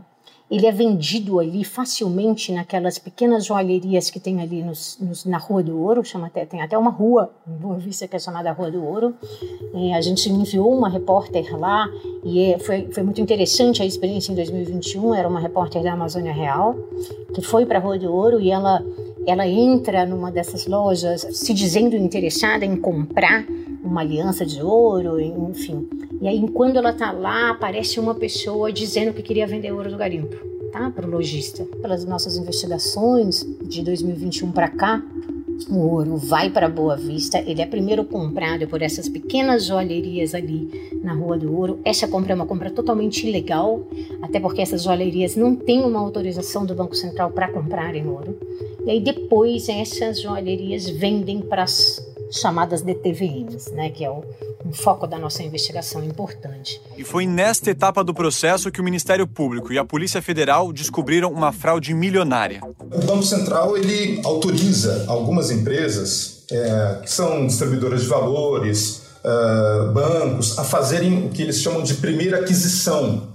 ele 0.51 0.67
é 0.67 0.71
vendido 0.71 1.39
ali 1.39 1.63
facilmente 1.63 2.51
naquelas 2.51 2.99
pequenas 2.99 3.45
joalherias 3.45 4.11
que 4.11 4.19
tem 4.19 4.41
ali 4.41 4.61
nos, 4.61 4.97
nos, 4.99 5.23
na 5.23 5.37
Rua 5.37 5.63
do 5.63 5.79
Ouro, 5.79 6.03
chama 6.03 6.27
até, 6.27 6.45
tem 6.45 6.61
até 6.61 6.77
uma 6.77 6.91
rua 6.91 7.31
em 7.47 7.53
Boa 7.53 7.77
Vista 7.77 8.05
que 8.05 8.17
é 8.17 8.19
chamada 8.19 8.51
Rua 8.51 8.69
do 8.69 8.83
Ouro. 8.83 9.15
A 9.95 10.01
gente 10.01 10.29
enviou 10.29 10.77
uma 10.77 10.89
repórter 10.89 11.57
lá 11.57 11.89
e 12.25 12.51
é, 12.51 12.59
foi, 12.59 12.89
foi 12.91 13.01
muito 13.01 13.21
interessante 13.21 13.81
a 13.81 13.85
experiência 13.85 14.33
em 14.33 14.35
2021, 14.35 15.15
era 15.15 15.29
uma 15.29 15.39
repórter 15.39 15.81
da 15.81 15.93
Amazônia 15.93 16.33
Real, 16.33 16.75
que 17.33 17.41
foi 17.41 17.65
para 17.65 17.79
a 17.79 17.81
Rua 17.81 17.97
do 17.97 18.13
Ouro 18.13 18.41
e 18.41 18.51
ela, 18.51 18.83
ela 19.25 19.47
entra 19.47 20.05
numa 20.05 20.29
dessas 20.29 20.67
lojas 20.67 21.25
se 21.31 21.53
dizendo 21.53 21.95
interessada 21.95 22.65
em 22.65 22.75
comprar 22.75 23.45
uma 23.81 24.01
aliança 24.01 24.45
de 24.45 24.61
ouro, 24.61 25.17
enfim. 25.17 25.87
E 26.21 26.27
aí, 26.27 26.39
quando 26.53 26.77
ela 26.77 26.91
está 26.91 27.11
lá, 27.11 27.49
aparece 27.49 27.99
uma 27.99 28.13
pessoa 28.13 28.71
dizendo 28.71 29.11
que 29.11 29.23
queria 29.23 29.47
vender 29.47 29.71
ouro 29.71 29.89
do 29.89 29.97
garimpo, 29.97 30.35
tá? 30.71 30.91
Para 30.91 31.07
o 31.07 31.09
lojista. 31.09 31.65
Pelas 31.81 32.05
nossas 32.05 32.37
investigações 32.37 33.43
de 33.63 33.81
2021 33.81 34.51
para 34.51 34.67
cá, 34.67 35.03
o 35.67 35.79
ouro 35.79 36.17
vai 36.17 36.49
para 36.49 36.69
Boa 36.69 36.95
Vista, 36.95 37.39
ele 37.39 37.61
é 37.61 37.65
primeiro 37.65 38.05
comprado 38.05 38.67
por 38.67 38.83
essas 38.83 39.09
pequenas 39.09 39.65
joalherias 39.65 40.35
ali 40.35 40.91
na 41.03 41.13
Rua 41.13 41.39
do 41.39 41.55
Ouro. 41.55 41.79
Essa 41.83 42.07
compra 42.07 42.33
é 42.33 42.35
uma 42.35 42.45
compra 42.45 42.69
totalmente 42.69 43.27
ilegal, 43.27 43.87
até 44.21 44.39
porque 44.39 44.61
essas 44.61 44.83
joalherias 44.83 45.35
não 45.35 45.55
têm 45.55 45.83
uma 45.83 45.99
autorização 45.99 46.65
do 46.65 46.75
Banco 46.75 46.95
Central 46.95 47.31
para 47.31 47.51
comprarem 47.51 48.07
ouro. 48.07 48.37
E 48.85 48.91
aí 48.91 48.99
depois 48.99 49.69
essas 49.69 50.21
joalherias 50.21 50.87
vendem 50.87 51.41
para 51.41 51.63
as 51.63 52.10
chamadas 52.31 52.81
DTVMs, 52.81 53.71
né, 53.73 53.89
que 53.89 54.03
é 54.03 54.09
o, 54.09 54.23
um 54.65 54.73
foco 54.73 55.05
da 55.05 55.19
nossa 55.19 55.43
investigação 55.43 56.03
importante. 56.03 56.81
E 56.97 57.03
foi 57.03 57.25
nesta 57.25 57.69
etapa 57.69 58.03
do 58.03 58.13
processo 58.13 58.71
que 58.71 58.79
o 58.79 58.83
Ministério 58.83 59.27
Público 59.27 59.73
e 59.73 59.77
a 59.77 59.85
Polícia 59.85 60.21
Federal 60.21 60.71
descobriram 60.71 61.31
uma 61.31 61.51
fraude 61.51 61.93
milionária. 61.93 62.61
O 62.79 63.05
Banco 63.05 63.23
Central 63.23 63.77
ele 63.77 64.21
autoriza 64.23 65.05
algumas 65.07 65.51
empresas 65.51 66.45
é, 66.51 66.99
que 67.03 67.11
são 67.11 67.45
distribuidoras 67.45 68.01
de 68.01 68.07
valores, 68.07 69.01
uh, 69.23 69.91
bancos, 69.91 70.57
a 70.57 70.63
fazerem 70.63 71.25
o 71.25 71.29
que 71.29 71.41
eles 71.41 71.61
chamam 71.61 71.83
de 71.83 71.95
primeira 71.95 72.39
aquisição 72.39 73.29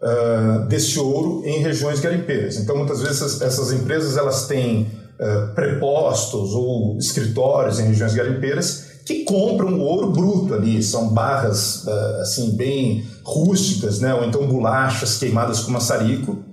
uh, 0.00 0.66
desse 0.66 0.98
ouro 0.98 1.42
em 1.44 1.60
regiões 1.60 2.00
garimpeiras. 2.00 2.56
Então, 2.56 2.76
muitas 2.76 3.00
vezes 3.00 3.20
essas, 3.20 3.42
essas 3.42 3.72
empresas 3.72 4.16
elas 4.16 4.46
têm 4.46 4.86
uh, 5.20 5.54
prepostos 5.54 6.52
ou 6.52 6.96
escritórios 6.98 7.78
em 7.78 7.86
regiões 7.88 8.14
garimpeiras 8.14 8.90
que 9.04 9.24
compram 9.24 9.80
ouro 9.80 10.10
bruto 10.10 10.54
ali, 10.54 10.82
são 10.82 11.08
barras 11.08 11.84
uh, 11.84 12.20
assim 12.20 12.52
bem 12.56 13.04
rústicas, 13.24 14.00
né? 14.00 14.14
ou 14.14 14.24
então 14.24 14.46
bolachas 14.46 15.18
queimadas 15.18 15.60
com 15.60 15.72
maçarico, 15.72 16.44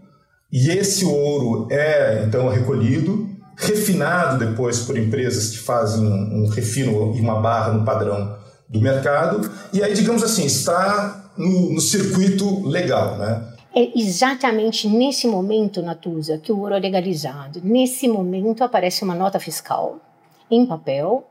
e 0.51 0.69
esse 0.69 1.05
ouro 1.05 1.67
é 1.69 2.23
então 2.25 2.49
recolhido, 2.49 3.29
refinado 3.55 4.43
depois 4.43 4.79
por 4.79 4.97
empresas 4.97 5.49
que 5.49 5.57
fazem 5.57 6.05
um 6.05 6.47
refino 6.47 7.15
e 7.15 7.19
uma 7.19 7.41
barra 7.41 7.73
no 7.73 7.83
padrão 7.83 8.37
do 8.69 8.81
mercado, 8.81 9.49
e 9.73 9.83
aí, 9.83 9.93
digamos 9.93 10.23
assim, 10.23 10.45
está 10.45 11.31
no, 11.37 11.73
no 11.73 11.81
circuito 11.81 12.67
legal, 12.67 13.17
né? 13.17 13.43
É 13.79 13.91
exatamente 13.95 14.87
nesse 14.87 15.27
momento, 15.27 15.83
Natuza, 15.83 16.39
que 16.39 16.51
o 16.51 16.61
ouro 16.61 16.73
é 16.73 16.79
legalizado. 16.79 17.61
Nesse 17.63 18.07
momento 18.07 18.63
aparece 18.63 19.03
uma 19.03 19.13
nota 19.13 19.39
fiscal 19.39 19.99
em 20.49 20.65
papel, 20.65 21.23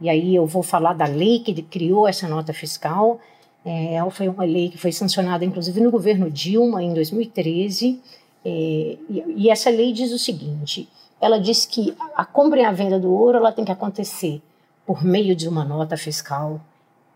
e 0.00 0.08
aí 0.08 0.32
eu 0.32 0.46
vou 0.46 0.62
falar 0.62 0.92
da 0.92 1.06
lei 1.06 1.40
que 1.40 1.60
criou 1.60 2.06
essa 2.06 2.28
nota 2.28 2.52
fiscal. 2.52 3.18
É, 3.64 3.98
foi 4.12 4.28
uma 4.28 4.44
lei 4.44 4.68
que 4.68 4.78
foi 4.78 4.92
sancionada, 4.92 5.44
inclusive, 5.44 5.80
no 5.80 5.90
governo 5.90 6.30
Dilma, 6.30 6.80
em 6.84 6.94
2013. 6.94 8.00
É, 8.44 8.48
e, 8.48 9.24
e, 9.36 9.50
essa 9.50 9.68
lei 9.68 9.92
diz 9.92 10.12
o 10.12 10.20
seguinte: 10.20 10.88
ela 11.20 11.40
diz 11.40 11.66
que 11.66 11.96
a 12.14 12.24
compra 12.24 12.60
e 12.60 12.64
a 12.64 12.70
venda 12.70 13.00
do 13.00 13.12
ouro 13.12 13.38
ela 13.38 13.50
tem 13.50 13.64
que 13.64 13.72
acontecer 13.72 14.40
por 14.86 15.02
meio 15.02 15.34
de 15.34 15.48
uma 15.48 15.64
nota 15.64 15.96
fiscal 15.96 16.60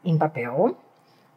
em 0.05 0.19
papel 0.19 0.77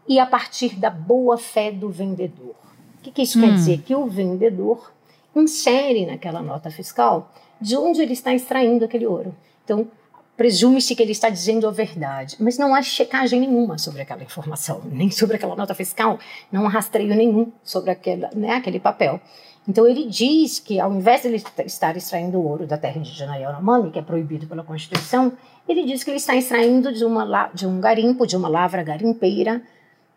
e 0.09 0.17
a 0.17 0.25
partir 0.25 0.79
da 0.79 0.89
boa 0.89 1.37
fé 1.37 1.71
do 1.71 1.91
vendedor 1.91 2.64
que, 3.05 3.11
que 3.11 3.21
isso 3.21 3.37
hum. 3.37 3.41
quer 3.41 3.53
dizer? 3.53 3.81
Que 3.81 3.95
o 3.95 4.07
vendedor 4.07 4.91
insere 5.35 6.05
naquela 6.05 6.41
nota 6.41 6.71
fiscal 6.71 7.31
de 7.59 7.75
onde 7.77 8.01
ele 8.01 8.13
está 8.13 8.33
extraindo 8.33 8.85
aquele 8.85 9.05
ouro. 9.05 9.35
Então, 9.63 9.87
presume-se 10.35 10.95
que 10.95 11.01
ele 11.01 11.11
está 11.11 11.29
dizendo 11.29 11.67
a 11.67 11.71
verdade, 11.71 12.35
mas 12.39 12.57
não 12.57 12.75
há 12.75 12.81
checagem 12.81 13.39
nenhuma 13.39 13.77
sobre 13.77 14.01
aquela 14.01 14.23
informação, 14.23 14.81
nem 14.85 15.09
sobre 15.09 15.37
aquela 15.37 15.55
nota 15.55 15.73
fiscal, 15.73 16.19
não 16.51 16.65
há 16.65 16.69
rastreio 16.69 17.15
nenhum 17.15 17.51
sobre 17.63 17.91
aquela, 17.91 18.29
né, 18.35 18.55
aquele 18.55 18.79
papel. 18.79 19.19
Então 19.67 19.87
ele 19.87 20.07
diz 20.07 20.59
que 20.59 20.79
ao 20.79 20.93
invés 20.93 21.21
de 21.21 21.29
ele 21.29 21.43
estar 21.65 21.95
extraindo 21.95 22.39
ouro 22.39 22.67
da 22.67 22.77
terra 22.77 22.99
indígena 22.99 23.37
Yanomami, 23.37 23.91
que 23.91 23.97
é 23.97 24.01
proibido 24.01 24.45
pela 24.45 24.63
Constituição, 24.63 25.33
ele 25.67 25.83
diz 25.85 26.03
que 26.03 26.11
ele 26.11 26.17
está 26.17 26.35
extraindo 26.35 26.93
de, 26.93 27.03
uma, 27.03 27.49
de 27.53 27.65
um 27.65 27.79
garimpo, 27.79 28.27
de 28.27 28.35
uma 28.35 28.47
lavra 28.47 28.83
garimpeira, 28.83 29.63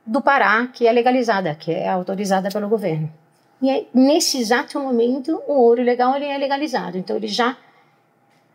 do 0.09 0.23
Pará, 0.23 0.67
que 0.69 0.87
é 0.87 0.93
legalizada, 0.93 1.55
que 1.55 1.71
é 1.71 1.87
autorizada 1.87 2.49
pelo 2.49 2.67
governo. 2.67 3.13
E 3.61 3.69
aí, 3.69 3.89
nesse 3.93 4.39
exato 4.39 4.81
momento, 4.81 5.43
o 5.47 5.53
ouro 5.53 5.83
ilegal 5.83 6.17
ele 6.17 6.25
é 6.25 6.39
legalizado. 6.39 6.97
Então, 6.97 7.17
ele 7.17 7.29
já 7.29 7.59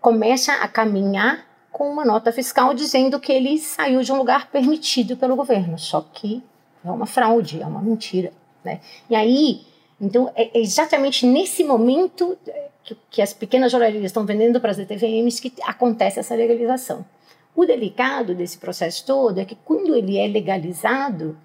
começa 0.01 0.53
a 0.53 0.67
caminhar 0.67 1.45
com 1.71 1.89
uma 1.91 2.03
nota 2.03 2.31
fiscal 2.31 2.73
dizendo 2.73 3.19
que 3.19 3.31
ele 3.31 3.59
saiu 3.59 4.01
de 4.01 4.11
um 4.11 4.17
lugar 4.17 4.49
permitido 4.49 5.15
pelo 5.15 5.35
governo. 5.35 5.77
Só 5.77 6.01
que 6.01 6.41
é 6.83 6.89
uma 6.89 7.05
fraude, 7.05 7.61
é 7.61 7.65
uma 7.67 7.81
mentira. 7.81 8.33
Né? 8.63 8.79
E 9.07 9.15
aí, 9.15 9.61
então, 10.01 10.31
é 10.35 10.59
exatamente 10.59 11.23
nesse 11.27 11.63
momento 11.63 12.35
que, 12.83 12.97
que 13.11 13.21
as 13.21 13.31
pequenas 13.31 13.71
jornalistas 13.71 14.05
estão 14.05 14.25
vendendo 14.25 14.59
para 14.59 14.71
as 14.71 14.77
DTVMs 14.77 15.39
que 15.39 15.53
acontece 15.61 16.19
essa 16.19 16.33
legalização. 16.33 17.05
O 17.55 17.65
delicado 17.65 18.33
desse 18.33 18.57
processo 18.57 19.05
todo 19.05 19.39
é 19.39 19.45
que 19.45 19.57
quando 19.63 19.95
ele 19.95 20.17
é 20.17 20.27
legalizado, 20.27 21.37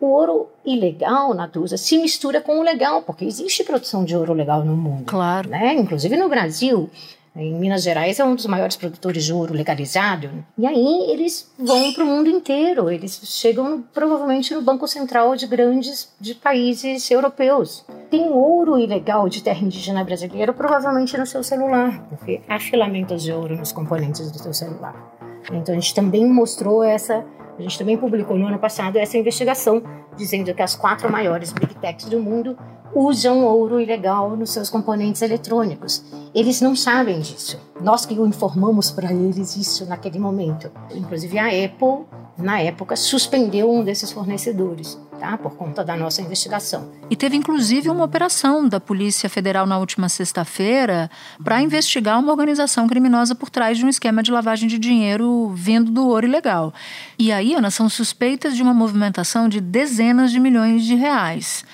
o 0.00 0.06
ouro 0.06 0.48
ilegal, 0.64 1.34
Natuza, 1.34 1.76
se 1.76 1.98
mistura 1.98 2.40
com 2.40 2.58
o 2.58 2.62
legal, 2.62 3.02
porque 3.02 3.24
existe 3.24 3.62
produção 3.62 4.04
de 4.04 4.16
ouro 4.16 4.32
legal 4.32 4.64
no 4.64 4.74
mundo. 4.74 5.04
Claro. 5.04 5.50
Né? 5.50 5.74
Inclusive 5.74 6.16
no 6.16 6.28
Brasil, 6.28 6.88
em 7.36 7.54
Minas 7.54 7.82
Gerais 7.82 8.18
é 8.18 8.24
um 8.24 8.34
dos 8.34 8.46
maiores 8.46 8.76
produtores 8.76 9.24
de 9.24 9.32
ouro 9.32 9.54
legalizado. 9.54 10.30
E 10.58 10.66
aí 10.66 11.10
eles 11.10 11.52
vão 11.58 11.92
para 11.92 12.02
o 12.02 12.06
mundo 12.06 12.28
inteiro. 12.28 12.90
Eles 12.90 13.20
chegam 13.24 13.84
provavelmente 13.94 14.52
no 14.54 14.62
Banco 14.62 14.88
Central 14.88 15.36
de 15.36 15.46
grandes 15.46 16.12
de 16.18 16.34
países 16.34 17.08
europeus. 17.10 17.84
Tem 18.10 18.28
ouro 18.30 18.78
ilegal 18.78 19.28
de 19.28 19.42
terra 19.42 19.60
indígena 19.60 20.02
brasileira 20.02 20.52
provavelmente 20.52 21.16
no 21.16 21.26
seu 21.26 21.44
celular, 21.44 22.04
porque 22.08 22.40
há 22.48 22.58
filamentos 22.58 23.22
de 23.22 23.32
ouro 23.32 23.56
nos 23.56 23.70
componentes 23.70 24.30
do 24.30 24.38
seu 24.38 24.52
celular. 24.52 25.19
Então 25.52 25.74
a 25.74 25.78
gente 25.78 25.94
também 25.94 26.26
mostrou 26.26 26.82
essa 26.82 27.24
A 27.58 27.62
gente 27.62 27.78
também 27.78 27.96
publicou 27.96 28.36
no 28.38 28.46
ano 28.46 28.58
passado 28.58 28.96
essa 28.96 29.18
investigação, 29.18 29.82
dizendo 30.16 30.54
que 30.54 30.62
as 30.62 30.74
quatro 30.74 31.10
maiores 31.10 31.52
big 31.52 31.74
techs 31.74 32.08
do 32.08 32.18
mundo 32.18 32.56
usam 32.94 33.44
ouro 33.44 33.80
ilegal 33.80 34.36
nos 34.36 34.50
seus 34.50 34.68
componentes 34.68 35.22
eletrônicos. 35.22 36.04
Eles 36.34 36.60
não 36.60 36.74
sabem 36.74 37.20
disso. 37.20 37.58
Nós 37.80 38.04
que 38.04 38.18
o 38.18 38.26
informamos 38.26 38.90
para 38.90 39.12
eles 39.12 39.56
isso 39.56 39.86
naquele 39.86 40.18
momento. 40.18 40.70
Inclusive 40.94 41.38
a 41.38 41.46
Apple, 41.46 42.06
na 42.38 42.60
época, 42.60 42.96
suspendeu 42.96 43.70
um 43.70 43.84
desses 43.84 44.12
fornecedores. 44.12 44.98
Tá, 45.20 45.36
por 45.36 45.54
conta 45.54 45.84
da 45.84 45.94
nossa 45.94 46.22
investigação. 46.22 46.90
E 47.10 47.14
teve 47.14 47.36
inclusive 47.36 47.90
uma 47.90 48.04
operação 48.04 48.66
da 48.66 48.80
Polícia 48.80 49.28
Federal 49.28 49.66
na 49.66 49.76
última 49.76 50.08
sexta-feira 50.08 51.10
para 51.44 51.60
investigar 51.60 52.18
uma 52.18 52.32
organização 52.32 52.88
criminosa 52.88 53.34
por 53.34 53.50
trás 53.50 53.76
de 53.76 53.84
um 53.84 53.88
esquema 53.90 54.22
de 54.22 54.32
lavagem 54.32 54.66
de 54.66 54.78
dinheiro 54.78 55.50
vindo 55.54 55.90
do 55.90 56.08
ouro 56.08 56.26
ilegal. 56.26 56.72
E 57.18 57.30
aí, 57.30 57.54
Ana, 57.54 57.70
são 57.70 57.86
suspeitas 57.86 58.56
de 58.56 58.62
uma 58.62 58.72
movimentação 58.72 59.46
de 59.46 59.60
dezenas 59.60 60.32
de 60.32 60.40
milhões 60.40 60.84
de 60.84 60.94
reais. 60.94 61.66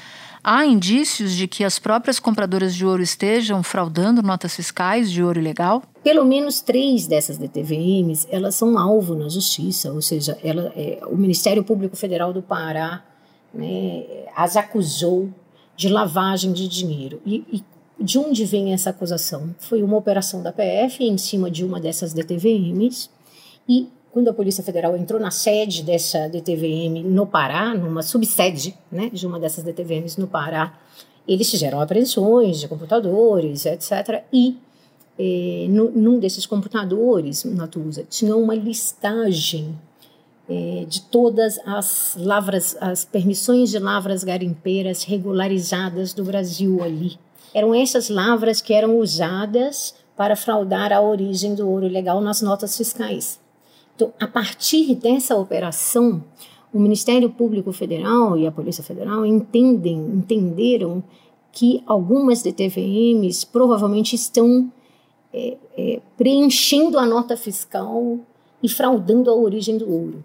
Há 0.48 0.64
indícios 0.64 1.34
de 1.34 1.48
que 1.48 1.64
as 1.64 1.76
próprias 1.76 2.20
compradoras 2.20 2.72
de 2.72 2.86
ouro 2.86 3.02
estejam 3.02 3.64
fraudando 3.64 4.22
notas 4.22 4.54
fiscais 4.54 5.10
de 5.10 5.20
ouro 5.20 5.40
ilegal? 5.40 5.82
Pelo 6.04 6.24
menos 6.24 6.60
três 6.60 7.08
dessas 7.08 7.36
DTVMs, 7.36 8.28
elas 8.30 8.54
são 8.54 8.78
alvo 8.78 9.16
na 9.16 9.28
justiça, 9.28 9.92
ou 9.92 10.00
seja, 10.00 10.38
ela, 10.44 10.72
é, 10.76 11.00
o 11.08 11.16
Ministério 11.16 11.64
Público 11.64 11.96
Federal 11.96 12.32
do 12.32 12.40
Pará 12.40 13.04
né, 13.52 14.04
as 14.36 14.56
acusou 14.56 15.30
de 15.76 15.88
lavagem 15.88 16.52
de 16.52 16.68
dinheiro. 16.68 17.20
E, 17.26 17.44
e 17.52 17.64
de 17.98 18.16
onde 18.16 18.44
vem 18.44 18.72
essa 18.72 18.90
acusação? 18.90 19.52
Foi 19.58 19.82
uma 19.82 19.96
operação 19.96 20.44
da 20.44 20.52
PF 20.52 21.02
em 21.02 21.18
cima 21.18 21.50
de 21.50 21.64
uma 21.64 21.80
dessas 21.80 22.12
DTVMs 22.12 23.10
e 23.68 23.88
quando 24.16 24.28
a 24.28 24.32
Polícia 24.32 24.64
Federal 24.64 24.96
entrou 24.96 25.20
na 25.20 25.30
sede 25.30 25.82
dessa 25.82 26.26
DTVM 26.26 27.04
no 27.04 27.26
Pará, 27.26 27.74
numa 27.74 28.02
subsede 28.02 28.74
né, 28.90 29.10
de 29.12 29.26
uma 29.26 29.38
dessas 29.38 29.62
DTVMs 29.62 30.18
no 30.18 30.26
Pará, 30.26 30.72
eles 31.28 31.50
fizeram 31.50 31.82
apreensões 31.82 32.58
de 32.58 32.66
computadores, 32.66 33.66
etc. 33.66 34.24
E 34.32 34.56
eh, 35.18 35.66
no, 35.68 35.90
num 35.90 36.18
desses 36.18 36.46
computadores, 36.46 37.44
Natuza, 37.44 38.06
tinha 38.08 38.34
uma 38.34 38.54
listagem 38.54 39.78
eh, 40.48 40.86
de 40.88 41.02
todas 41.02 41.58
as 41.66 42.16
lavras, 42.18 42.74
as 42.80 43.04
permissões 43.04 43.68
de 43.68 43.78
lavras 43.78 44.24
garimpeiras 44.24 45.02
regularizadas 45.02 46.14
do 46.14 46.24
Brasil 46.24 46.82
ali. 46.82 47.18
Eram 47.52 47.74
essas 47.74 48.08
lavras 48.08 48.62
que 48.62 48.72
eram 48.72 48.98
usadas 48.98 49.94
para 50.16 50.34
fraudar 50.34 50.90
a 50.90 51.02
origem 51.02 51.54
do 51.54 51.68
ouro 51.68 51.84
ilegal 51.84 52.22
nas 52.22 52.40
notas 52.40 52.74
fiscais. 52.78 53.44
Então, 53.96 54.12
a 54.20 54.26
partir 54.26 54.94
dessa 54.94 55.34
operação, 55.36 56.22
o 56.72 56.78
Ministério 56.78 57.30
Público 57.30 57.72
Federal 57.72 58.36
e 58.36 58.46
a 58.46 58.52
Polícia 58.52 58.84
Federal 58.84 59.24
entendem, 59.24 59.96
entenderam 59.96 61.02
que 61.50 61.82
algumas 61.86 62.42
DTVMs 62.42 63.46
provavelmente 63.46 64.14
estão 64.14 64.70
é, 65.32 65.56
é, 65.78 66.00
preenchendo 66.18 66.98
a 66.98 67.06
nota 67.06 67.38
fiscal 67.38 68.18
e 68.62 68.68
fraudando 68.68 69.30
a 69.30 69.34
origem 69.34 69.78
do 69.78 69.90
ouro. 69.90 70.22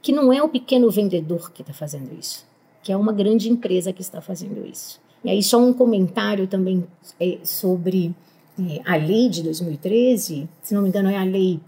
Que 0.00 0.12
não 0.12 0.32
é 0.32 0.40
o 0.40 0.48
pequeno 0.48 0.88
vendedor 0.88 1.50
que 1.50 1.62
está 1.62 1.74
fazendo 1.74 2.16
isso, 2.16 2.46
que 2.80 2.92
é 2.92 2.96
uma 2.96 3.12
grande 3.12 3.50
empresa 3.50 3.92
que 3.92 4.00
está 4.00 4.20
fazendo 4.20 4.64
isso. 4.64 5.00
E 5.24 5.30
aí, 5.30 5.42
só 5.42 5.58
um 5.58 5.72
comentário 5.72 6.46
também 6.46 6.86
é, 7.18 7.38
sobre 7.42 8.14
é, 8.56 8.80
a 8.86 8.96
lei 8.96 9.28
de 9.28 9.42
2013, 9.42 10.48
se 10.62 10.74
não 10.74 10.82
me 10.82 10.88
engano, 10.88 11.10
é 11.10 11.18
a 11.18 11.24
lei 11.24 11.60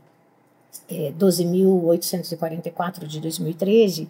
é, 0.89 1.13
12.844 1.19 3.07
de 3.07 3.21
2013, 3.21 4.09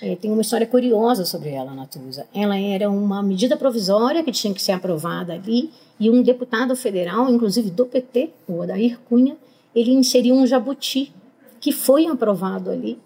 é, 0.00 0.16
tem 0.16 0.32
uma 0.32 0.42
história 0.42 0.66
curiosa 0.66 1.24
sobre 1.24 1.50
ela, 1.50 1.72
Natuza. 1.74 2.26
Ela 2.34 2.58
era 2.58 2.90
uma 2.90 3.22
medida 3.22 3.56
provisória 3.56 4.22
que 4.22 4.32
tinha 4.32 4.52
que 4.52 4.62
ser 4.62 4.72
aprovada 4.72 5.32
ali 5.32 5.70
e 5.98 6.10
um 6.10 6.22
deputado 6.22 6.74
federal, 6.74 7.28
inclusive 7.30 7.70
do 7.70 7.86
PT, 7.86 8.30
o 8.48 8.58
Odair 8.58 8.98
Cunha, 9.08 9.36
ele 9.74 9.92
inseriu 9.92 10.34
um 10.34 10.46
jabuti 10.46 11.12
que 11.60 11.70
foi 11.70 12.06
aprovado 12.06 12.70
ali 12.70 12.98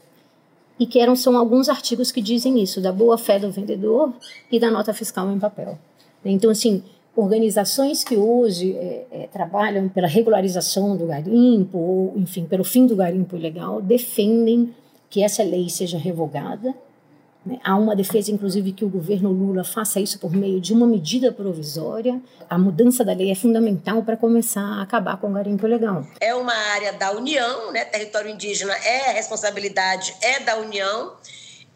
e 0.79 0.87
que 0.87 0.99
eram, 0.99 1.15
são 1.15 1.37
alguns 1.37 1.69
artigos 1.69 2.11
que 2.11 2.21
dizem 2.21 2.63
isso, 2.63 2.81
da 2.81 2.93
boa 2.93 3.19
fé 3.19 3.39
do 3.39 3.51
vendedor 3.51 4.13
e 4.51 4.59
da 4.59 4.71
nota 4.71 4.93
fiscal 4.95 5.31
em 5.31 5.39
papel. 5.39 5.79
Então, 6.25 6.51
assim, 6.51 6.83
organizações 7.17 8.05
que 8.05 8.17
hoje 8.17 8.77
é, 8.77 9.07
é, 9.11 9.29
trabalham 9.33 9.89
pela 9.89 10.07
regularização 10.07 10.97
do 10.97 11.07
garimpo, 11.07 11.79
ou, 11.79 12.13
enfim, 12.17 12.45
pelo 12.45 12.63
fim 12.63 12.87
do 12.87 12.95
garimpo 12.95 13.37
ilegal, 13.37 13.81
defendem 13.81 14.75
que 15.09 15.23
essa 15.23 15.43
lei 15.43 15.69
seja 15.71 15.97
revogada. 15.97 16.75
Né? 17.45 17.59
Há 17.65 17.77
uma 17.77 17.97
defesa, 17.97 18.31
inclusive, 18.31 18.73
que 18.73 18.85
o 18.85 18.89
governo 18.89 19.31
Lula 19.31 19.65
faça 19.65 20.01
isso 20.01 20.19
por 20.19 20.33
meio 20.33 20.61
de 20.61 20.75
uma 20.75 20.87
medida 20.87 21.33
provisória. 21.33 22.21
A 22.51 22.59
mudança 22.59 23.05
da 23.05 23.15
lei 23.15 23.31
é 23.31 23.35
fundamental 23.35 24.03
para 24.03 24.17
começar 24.17 24.63
a 24.63 24.83
acabar 24.83 25.17
com 25.17 25.29
o 25.29 25.33
garimpo 25.33 25.67
ilegal. 25.67 26.05
É 26.21 26.35
uma 26.35 26.53
área 26.53 26.93
da 26.93 27.13
União, 27.13 27.73
né? 27.73 27.85
território 27.85 28.31
indígena 28.31 28.75
é 28.85 29.13
responsabilidade 29.13 30.15
é 30.21 30.41
da 30.41 30.59
União, 30.59 31.13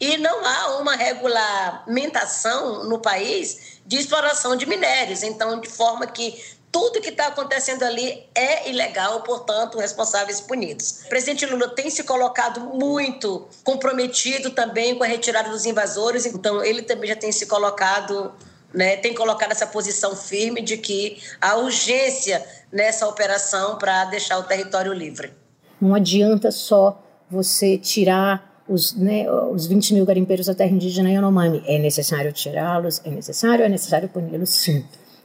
e 0.01 0.17
não 0.17 0.43
há 0.43 0.79
uma 0.79 0.95
regulamentação 0.95 2.85
no 2.85 2.97
país 2.97 3.79
de 3.85 3.97
exploração 3.97 4.55
de 4.55 4.65
minérios. 4.65 5.21
Então, 5.21 5.61
de 5.61 5.69
forma 5.69 6.07
que 6.07 6.43
tudo 6.71 6.99
que 6.99 7.09
está 7.09 7.27
acontecendo 7.27 7.83
ali 7.83 8.23
é 8.33 8.67
ilegal, 8.67 9.21
portanto, 9.21 9.77
responsáveis 9.77 10.41
punidos. 10.41 11.03
O 11.05 11.09
presidente 11.09 11.45
Lula 11.45 11.69
tem 11.69 11.91
se 11.91 12.03
colocado 12.03 12.61
muito 12.61 13.47
comprometido 13.63 14.49
também 14.49 14.95
com 14.95 15.03
a 15.03 15.07
retirada 15.07 15.51
dos 15.51 15.65
invasores, 15.65 16.25
então 16.25 16.63
ele 16.63 16.81
também 16.81 17.09
já 17.09 17.15
tem 17.15 17.31
se 17.31 17.45
colocado, 17.45 18.33
né, 18.73 18.97
tem 18.97 19.13
colocado 19.13 19.51
essa 19.51 19.67
posição 19.67 20.15
firme 20.15 20.61
de 20.61 20.77
que 20.77 21.21
há 21.39 21.57
urgência 21.57 22.43
nessa 22.71 23.07
operação 23.07 23.77
para 23.77 24.05
deixar 24.05 24.39
o 24.39 24.43
território 24.43 24.93
livre. 24.93 25.31
Não 25.79 25.93
adianta 25.93 26.49
só 26.51 27.03
você 27.29 27.77
tirar 27.77 28.50
os, 28.71 28.93
né, 28.95 29.29
os 29.29 29.67
20 29.67 29.93
mil 29.93 30.05
garimpeiros 30.05 30.45
da 30.45 30.55
terra 30.55 30.71
indígena 30.71 31.11
Yanomami. 31.11 31.61
É 31.65 31.77
necessário 31.77 32.31
tirá-los? 32.31 33.01
É 33.03 33.09
necessário? 33.09 33.65
É 33.65 33.69
necessário 33.69 34.07
puni-los? 34.07 34.49
Sim. 34.49 34.83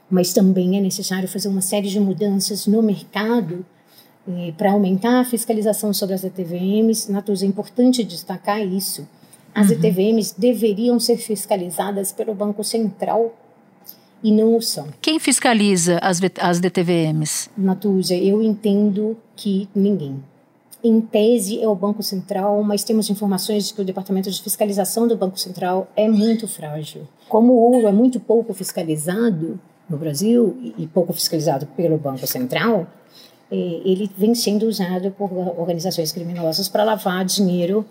Mas 0.09 0.33
também 0.33 0.77
é 0.77 0.81
necessário 0.81 1.27
fazer 1.27 1.47
uma 1.47 1.61
série 1.61 1.87
de 1.87 1.99
mudanças 1.99 2.67
no 2.67 2.81
mercado 2.81 3.65
eh, 4.27 4.53
para 4.57 4.71
aumentar 4.71 5.19
a 5.19 5.25
fiscalização 5.25 5.93
sobre 5.93 6.15
as 6.15 6.23
ETVMs. 6.23 7.11
Natuza, 7.11 7.45
é 7.45 7.47
importante 7.47 8.03
destacar 8.03 8.61
isso. 8.61 9.07
As 9.55 9.69
uhum. 9.69 9.75
ETVMs 9.75 10.35
deveriam 10.37 10.99
ser 10.99 11.17
fiscalizadas 11.17 12.11
pelo 12.11 12.33
Banco 12.35 12.63
Central 12.63 13.33
e 14.23 14.31
não 14.31 14.55
o 14.55 14.61
são. 14.61 14.87
Quem 15.01 15.19
fiscaliza 15.19 15.99
as, 15.99 16.19
as 16.39 16.59
DTVMs? 16.59 17.49
Natuza, 17.57 18.15
eu 18.15 18.41
entendo 18.41 19.17
que 19.35 19.69
ninguém 19.75 20.21
em 20.87 21.01
tese 21.01 21.61
é 21.61 21.67
o 21.67 21.75
Banco 21.75 22.01
Central, 22.01 22.63
mas 22.63 22.83
temos 22.83 23.09
informações 23.09 23.67
de 23.67 23.73
que 23.73 23.81
o 23.81 23.85
Departamento 23.85 24.29
de 24.29 24.41
Fiscalização 24.41 25.07
do 25.07 25.17
Banco 25.17 25.39
Central 25.39 25.87
é 25.95 26.07
muito 26.07 26.47
frágil. 26.47 27.07
Como 27.29 27.53
o 27.53 27.73
ouro 27.73 27.87
é 27.87 27.91
muito 27.91 28.19
pouco 28.19 28.53
fiscalizado 28.53 29.59
no 29.89 29.97
Brasil 29.97 30.55
e 30.77 30.87
pouco 30.87 31.13
fiscalizado 31.13 31.65
pelo 31.67 31.97
Banco 31.97 32.25
Central, 32.27 32.87
é, 33.51 33.55
ele 33.55 34.09
vem 34.17 34.35
sendo 34.35 34.65
usado 34.67 35.11
por 35.11 35.31
organizações 35.59 36.11
criminosas 36.11 36.67
para 36.67 36.83
lavar 36.83 37.23
dinheiro, 37.23 37.85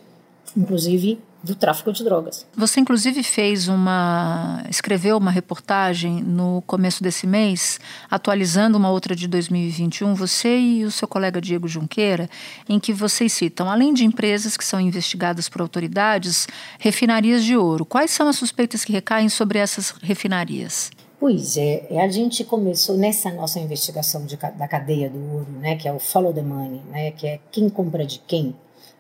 inclusive 0.56 1.18
do 1.46 1.54
tráfico 1.54 1.92
de 1.92 2.04
drogas. 2.04 2.46
Você 2.54 2.80
inclusive 2.80 3.22
fez 3.22 3.68
uma 3.68 4.62
escreveu 4.68 5.16
uma 5.16 5.30
reportagem 5.30 6.22
no 6.22 6.62
começo 6.66 7.02
desse 7.02 7.26
mês, 7.26 7.78
atualizando 8.10 8.76
uma 8.76 8.90
outra 8.90 9.14
de 9.14 9.28
2021, 9.28 10.14
você 10.14 10.58
e 10.58 10.84
o 10.84 10.90
seu 10.90 11.06
colega 11.06 11.40
Diego 11.40 11.68
Junqueira, 11.68 12.28
em 12.68 12.78
que 12.78 12.92
vocês 12.92 13.32
citam, 13.32 13.70
além 13.70 13.94
de 13.94 14.04
empresas 14.04 14.56
que 14.56 14.64
são 14.64 14.80
investigadas 14.80 15.48
por 15.48 15.60
autoridades, 15.60 16.46
refinarias 16.78 17.44
de 17.44 17.56
ouro. 17.56 17.84
Quais 17.84 18.10
são 18.10 18.28
as 18.28 18.36
suspeitas 18.36 18.84
que 18.84 18.92
recaem 18.92 19.28
sobre 19.28 19.58
essas 19.58 19.90
refinarias? 20.02 20.90
Pois 21.18 21.56
é, 21.56 21.86
a 21.98 22.08
gente 22.08 22.44
começou 22.44 22.96
nessa 22.96 23.32
nossa 23.32 23.58
investigação 23.58 24.26
de, 24.26 24.36
da 24.36 24.68
cadeia 24.68 25.08
do 25.08 25.18
ouro, 25.32 25.50
né, 25.60 25.76
que 25.76 25.88
é 25.88 25.92
o 25.92 25.98
follow 25.98 26.32
the 26.32 26.42
money, 26.42 26.82
né, 26.90 27.10
que 27.12 27.26
é 27.26 27.40
quem 27.50 27.70
compra 27.70 28.04
de 28.04 28.18
quem. 28.18 28.54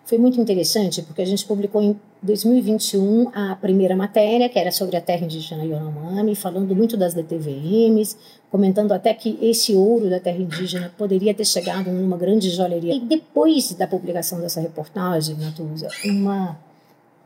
Foi 0.06 0.18
muito 0.18 0.40
interessante 0.40 1.02
porque 1.02 1.20
a 1.20 1.24
gente 1.24 1.44
publicou 1.44 1.82
em 1.82 1.98
2021 2.22 3.28
a 3.34 3.56
primeira 3.56 3.96
matéria, 3.96 4.48
que 4.48 4.56
era 4.56 4.70
sobre 4.70 4.96
a 4.96 5.00
terra 5.00 5.24
indígena 5.24 5.64
Yanomami, 5.64 6.36
falando 6.36 6.76
muito 6.76 6.96
das 6.96 7.12
DTVMs, 7.12 8.16
comentando 8.48 8.92
até 8.92 9.12
que 9.12 9.36
esse 9.42 9.74
ouro 9.74 10.08
da 10.08 10.20
terra 10.20 10.38
indígena 10.38 10.94
poderia 10.96 11.34
ter 11.34 11.44
chegado 11.44 11.90
numa 11.90 12.16
grande 12.16 12.50
joalheria. 12.50 12.94
E 12.94 13.00
depois 13.00 13.72
da 13.72 13.88
publicação 13.88 14.40
dessa 14.40 14.60
reportagem, 14.60 15.36
Natuza, 15.38 15.88
uma 16.04 16.56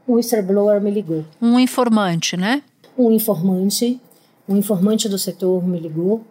um 0.09 0.15
whistleblower 0.15 0.81
me 0.81 0.91
ligou. 0.91 1.23
Um 1.41 1.61
informante, 1.61 2.35
né? 2.35 2.63
Um 2.97 3.13
informante, 3.13 4.01
um 4.49 4.57
informante 4.57 5.07
do 5.07 5.19
setor 5.19 5.63
me 5.67 5.79
ligou 5.79 6.23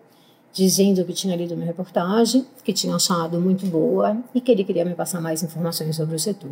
dizendo 0.53 1.05
que 1.05 1.13
tinha 1.13 1.35
lido 1.35 1.55
minha 1.55 1.67
reportagem, 1.67 2.45
que 2.63 2.73
tinha 2.73 2.95
achado 2.95 3.39
muito 3.39 3.65
boa 3.65 4.17
e 4.33 4.41
que 4.41 4.51
ele 4.51 4.63
queria 4.63 4.83
me 4.83 4.95
passar 4.95 5.21
mais 5.21 5.43
informações 5.43 5.95
sobre 5.95 6.15
o 6.15 6.19
setor. 6.19 6.51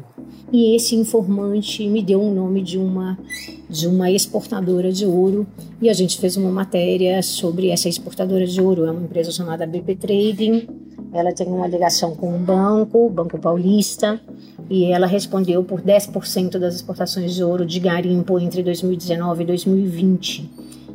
E 0.52 0.76
esse 0.76 0.96
informante 0.96 1.88
me 1.88 2.02
deu 2.02 2.22
o 2.22 2.34
nome 2.34 2.62
de 2.62 2.78
uma 2.78 3.18
de 3.70 3.88
uma 3.88 4.10
exportadora 4.10 4.92
de 4.92 5.06
ouro 5.06 5.46
e 5.82 5.90
a 5.90 5.94
gente 5.94 6.18
fez 6.20 6.38
uma 6.38 6.52
matéria 6.52 7.22
sobre 7.22 7.70
essa 7.70 7.90
exportadora 7.90 8.46
de 8.46 8.62
ouro, 8.62 8.86
é 8.86 8.92
uma 8.92 9.02
empresa 9.02 9.32
chamada 9.32 9.68
BP 9.68 9.96
Trading. 9.96 10.68
Ela 11.14 11.34
tem 11.34 11.48
uma 11.48 11.68
ligação 11.68 12.16
com 12.16 12.34
um 12.34 12.38
banco, 12.38 13.08
o 13.08 13.10
Banco 13.10 13.38
Paulista, 13.40 14.20
e 14.70 14.86
ela 14.86 15.08
respondeu 15.08 15.64
por 15.64 15.82
10% 15.82 16.58
das 16.58 16.76
exportações 16.76 17.34
de 17.34 17.44
ouro 17.44 17.66
de 17.66 17.80
garimpo 17.80 18.40
entre 18.40 18.62
2019 18.62 19.44
e 19.44 19.46
2020. 19.46 20.50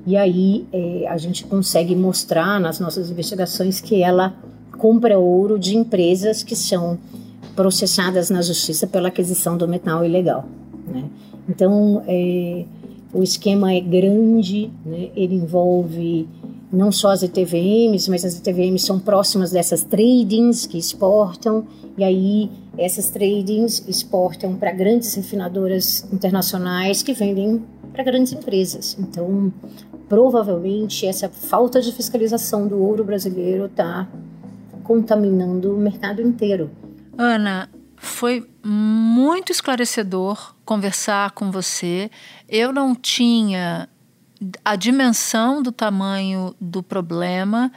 E 0.06 0.16
aí 0.16 0.66
é, 0.72 1.06
a 1.08 1.16
gente 1.16 1.44
consegue 1.44 1.94
mostrar 1.94 2.60
nas 2.60 2.80
nossas 2.80 3.10
investigações 3.10 3.80
que 3.80 4.02
ela 4.02 4.34
compra 4.76 5.18
ouro 5.18 5.58
de 5.58 5.76
empresas 5.76 6.42
que 6.42 6.56
são 6.56 6.98
processadas 7.54 8.30
na 8.30 8.42
justiça 8.42 8.86
pela 8.86 9.08
aquisição 9.08 9.56
do 9.56 9.68
metal 9.68 10.04
ilegal. 10.04 10.44
Né? 10.86 11.04
Então, 11.48 12.02
é, 12.06 12.64
o 13.12 13.22
esquema 13.22 13.72
é 13.72 13.80
grande, 13.80 14.70
né? 14.84 15.10
ele 15.14 15.34
envolve 15.34 16.26
não 16.72 16.90
só 16.90 17.10
as 17.10 17.22
ETVMs, 17.22 18.08
mas 18.08 18.24
as 18.24 18.38
ETVMs 18.38 18.86
são 18.86 18.98
próximas 18.98 19.50
dessas 19.50 19.84
tradings 19.84 20.66
que 20.66 20.78
exportam, 20.78 21.66
e 21.98 22.02
aí 22.02 22.50
essas 22.78 23.10
tradings 23.10 23.84
exportam 23.86 24.56
para 24.56 24.72
grandes 24.72 25.14
refinadoras 25.14 26.06
internacionais 26.10 27.02
que 27.02 27.12
vendem 27.12 27.62
para 27.92 28.02
grandes 28.02 28.32
empresas. 28.32 28.96
Então, 28.98 29.52
provavelmente 30.08 31.06
essa 31.06 31.28
falta 31.28 31.80
de 31.80 31.92
fiscalização 31.92 32.66
do 32.66 32.78
ouro 32.78 33.04
brasileiro 33.04 33.66
está 33.66 34.08
contaminando 34.82 35.74
o 35.74 35.78
mercado 35.78 36.20
inteiro. 36.20 36.70
Ana, 37.16 37.68
foi 37.96 38.48
muito 38.64 39.52
esclarecedor 39.52 40.54
conversar 40.64 41.30
com 41.32 41.50
você. 41.50 42.10
Eu 42.48 42.72
não 42.72 42.94
tinha 42.94 43.88
a 44.64 44.74
dimensão 44.74 45.62
do 45.62 45.70
tamanho 45.70 46.54
do 46.60 46.82
problema. 46.82 47.70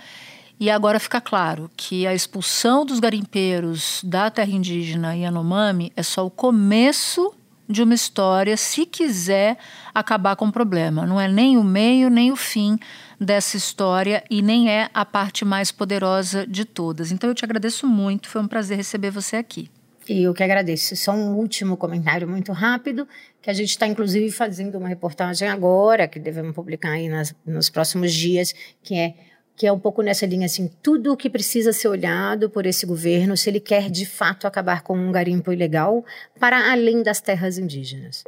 E 0.60 0.70
agora 0.70 1.00
fica 1.00 1.20
claro 1.20 1.70
que 1.76 2.08
a 2.08 2.16
expulsão 2.16 2.86
dos 2.86 3.00
garimpeiros 3.00 4.02
da 4.04 4.32
terra 4.32 4.52
indígena 4.52 5.16
Yanomami 5.16 5.92
é 5.96 6.02
só 6.02 6.26
o 6.26 6.32
começo 6.32 7.34
de 7.68 7.82
uma 7.82 7.94
história 7.94 8.56
se 8.58 8.86
quiser 8.86 9.58
acabar 9.94 10.36
com 10.36 10.48
o 10.48 10.52
problema. 10.52 11.06
Não 11.06 11.20
é 11.20 11.28
nem 11.28 11.58
o 11.58 11.64
meio 11.64 12.10
nem 12.10 12.32
o 12.32 12.36
fim 12.36 12.78
dessa 13.20 13.58
história 13.58 14.24
e 14.30 14.42
nem 14.42 14.70
é 14.70 14.90
a 14.94 15.06
parte 15.06 15.44
mais 15.44 15.72
poderosa 15.72 16.46
de 16.46 16.66
todas. 16.66 17.12
Então 17.12 17.30
eu 17.30 17.36
te 17.36 17.46
agradeço 17.46 17.88
muito, 17.88 18.28
foi 18.28 18.42
um 18.42 18.48
prazer 18.48 18.78
receber 18.78 19.10
você 19.10 19.36
aqui. 19.36 19.70
E 20.08 20.22
eu 20.24 20.34
que 20.34 20.44
agradeço. 20.44 20.96
Só 20.96 21.14
um 21.14 21.34
último 21.36 21.76
comentário 21.76 22.28
muito 22.28 22.52
rápido, 22.52 23.08
que 23.42 23.50
a 23.50 23.54
gente 23.54 23.70
está 23.70 23.88
inclusive 23.88 24.30
fazendo 24.32 24.78
uma 24.78 24.88
reportagem 24.88 25.48
agora, 25.48 26.08
que 26.08 26.20
devemos 26.20 26.54
publicar 26.54 26.92
aí 26.92 27.10
nas, 27.10 27.34
nos 27.46 27.70
próximos 27.70 28.14
dias, 28.14 28.54
que 28.84 28.96
é 28.96 29.16
que 29.56 29.66
é 29.66 29.72
um 29.72 29.80
pouco 29.80 30.02
nessa 30.02 30.26
linha 30.26 30.46
assim, 30.46 30.68
tudo 30.84 31.14
o 31.14 31.18
que 31.18 31.30
precisa 31.30 31.72
ser 31.72 31.88
olhado 31.88 32.50
por 32.50 32.66
esse 32.66 32.86
governo 32.86 33.38
se 33.38 33.50
ele 33.50 33.60
quer 33.60 33.90
de 33.90 34.06
fato 34.06 34.46
acabar 34.46 34.82
com 34.82 34.98
um 34.98 35.12
garimpo 35.12 35.52
ilegal 35.52 36.04
para 36.40 36.72
além 36.72 37.02
das 37.02 37.22
terras 37.22 37.58
indígenas. 37.58 38.24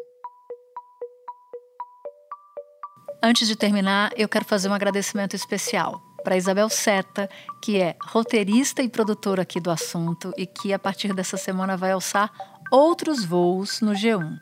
Antes 3.21 3.47
de 3.47 3.55
terminar, 3.55 4.11
eu 4.15 4.29
quero 4.29 4.45
fazer 4.45 4.69
um 4.69 4.73
agradecimento 4.73 5.35
especial 5.35 6.01
para 6.23 6.37
Isabel 6.37 6.69
Seta, 6.69 7.29
que 7.61 7.81
é 7.81 7.95
roteirista 8.01 8.81
e 8.83 8.89
produtora 8.89 9.41
aqui 9.41 9.59
do 9.59 9.71
assunto 9.71 10.33
e 10.37 10.45
que 10.45 10.71
a 10.71 10.79
partir 10.79 11.13
dessa 11.13 11.35
semana 11.35 11.75
vai 11.75 11.91
alçar 11.91 12.31
outros 12.71 13.25
voos 13.25 13.81
no 13.81 13.93
G1. 13.93 14.39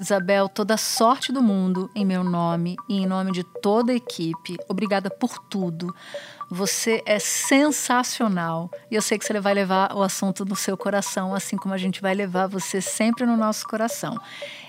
Isabel, 0.00 0.48
toda 0.48 0.74
a 0.74 0.78
sorte 0.78 1.32
do 1.32 1.42
mundo 1.42 1.90
em 1.94 2.04
meu 2.04 2.24
nome 2.24 2.76
e 2.88 2.98
em 2.98 3.06
nome 3.06 3.32
de 3.32 3.44
toda 3.44 3.92
a 3.92 3.94
equipe. 3.94 4.56
Obrigada 4.68 5.10
por 5.10 5.38
tudo. 5.38 5.94
Você 6.50 7.02
é 7.06 7.18
sensacional 7.18 8.70
e 8.90 8.94
eu 8.94 9.02
sei 9.02 9.18
que 9.18 9.24
você 9.24 9.38
vai 9.40 9.54
levar 9.54 9.94
o 9.94 10.02
assunto 10.02 10.44
no 10.44 10.56
seu 10.56 10.76
coração, 10.76 11.34
assim 11.34 11.56
como 11.56 11.72
a 11.72 11.78
gente 11.78 12.02
vai 12.02 12.14
levar 12.14 12.46
você 12.46 12.80
sempre 12.80 13.24
no 13.24 13.36
nosso 13.36 13.66
coração. 13.66 14.20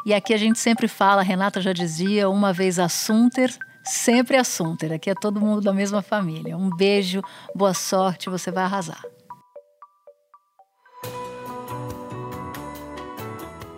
E 0.05 0.13
aqui 0.13 0.33
a 0.33 0.37
gente 0.37 0.59
sempre 0.59 0.87
fala, 0.87 1.21
Renata 1.21 1.59
já 1.61 1.73
dizia, 1.73 2.29
uma 2.29 2.53
vez 2.53 2.79
assunter, 2.79 3.53
sempre 3.83 4.37
assunter. 4.37 4.93
Aqui 4.93 5.09
é 5.09 5.15
todo 5.15 5.41
mundo 5.41 5.61
da 5.61 5.73
mesma 5.73 6.01
família. 6.01 6.57
Um 6.57 6.69
beijo, 6.69 7.21
boa 7.55 7.73
sorte, 7.73 8.29
você 8.29 8.49
vai 8.49 8.63
arrasar. 8.63 9.12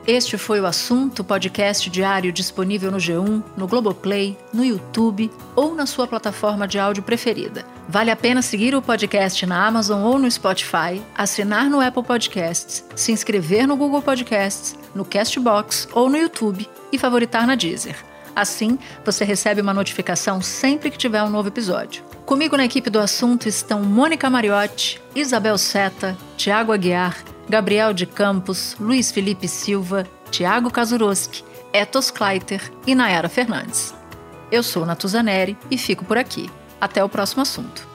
Este 0.08 0.38
foi 0.38 0.62
o 0.62 0.68
assunto 0.68 1.24
podcast 1.24 1.90
diário 1.90 2.32
disponível 2.32 2.92
no 2.92 2.98
G1, 3.00 3.42
no 3.58 3.68
Globoplay, 3.68 4.38
no 4.54 4.64
YouTube 4.64 5.32
ou 5.56 5.74
na 5.74 5.88
sua 5.88 6.06
plataforma 6.06 6.68
de 6.68 6.78
áudio 6.78 7.02
preferida. 7.02 7.66
Vale 7.90 8.12
a 8.12 8.16
pena 8.16 8.44
seguir 8.44 8.76
o 8.76 8.84
podcast 8.84 9.44
na 9.48 9.66
Amazon 9.66 10.04
ou 10.04 10.20
no 10.20 10.30
Spotify, 10.30 11.02
assinar 11.18 11.72
no 11.72 11.82
Apple 11.82 12.04
Podcasts, 12.04 12.86
se 12.96 13.12
inscrever 13.12 13.68
no 13.68 13.76
Google 13.76 14.00
Podcasts, 14.00 14.78
no 14.94 15.04
Castbox 15.04 15.88
ou 15.92 16.08
no 16.08 16.18
YouTube 16.18 16.70
e 16.92 17.00
favoritar 17.00 17.48
na 17.48 17.56
Deezer. 17.56 17.98
Assim, 18.36 18.78
você 19.04 19.26
recebe 19.26 19.60
uma 19.60 19.74
notificação 19.74 20.40
sempre 20.40 20.92
que 20.92 21.00
tiver 21.00 21.24
um 21.24 21.30
novo 21.32 21.48
episódio. 21.48 22.04
Comigo 22.28 22.56
na 22.56 22.66
equipe 22.66 22.92
do 22.92 23.00
assunto 23.00 23.48
estão 23.48 23.82
Mônica 23.82 24.30
Mariotti, 24.30 25.02
Isabel 25.16 25.58
Seta, 25.58 26.16
Tiago 26.38 26.72
Aguiar, 26.72 27.24
Gabriel 27.48 27.94
de 27.94 28.06
Campos, 28.06 28.76
Luiz 28.80 29.12
Felipe 29.12 29.48
Silva, 29.48 30.08
Tiago 30.32 30.72
Kazuroski, 30.72 31.44
Etos 31.72 32.10
Kleiter 32.10 32.62
e 32.88 32.96
Nayara 32.96 33.30
Fernandes. 33.30 33.94
Eu 34.52 34.64
sou 34.64 34.86
Natuzaneri 34.86 35.58
e 35.70 35.78
fico 35.78 36.06
por 36.06 36.18
aqui. 36.18 36.50
Até 36.80 37.04
o 37.04 37.10
próximo 37.10 37.42
assunto. 37.42 37.95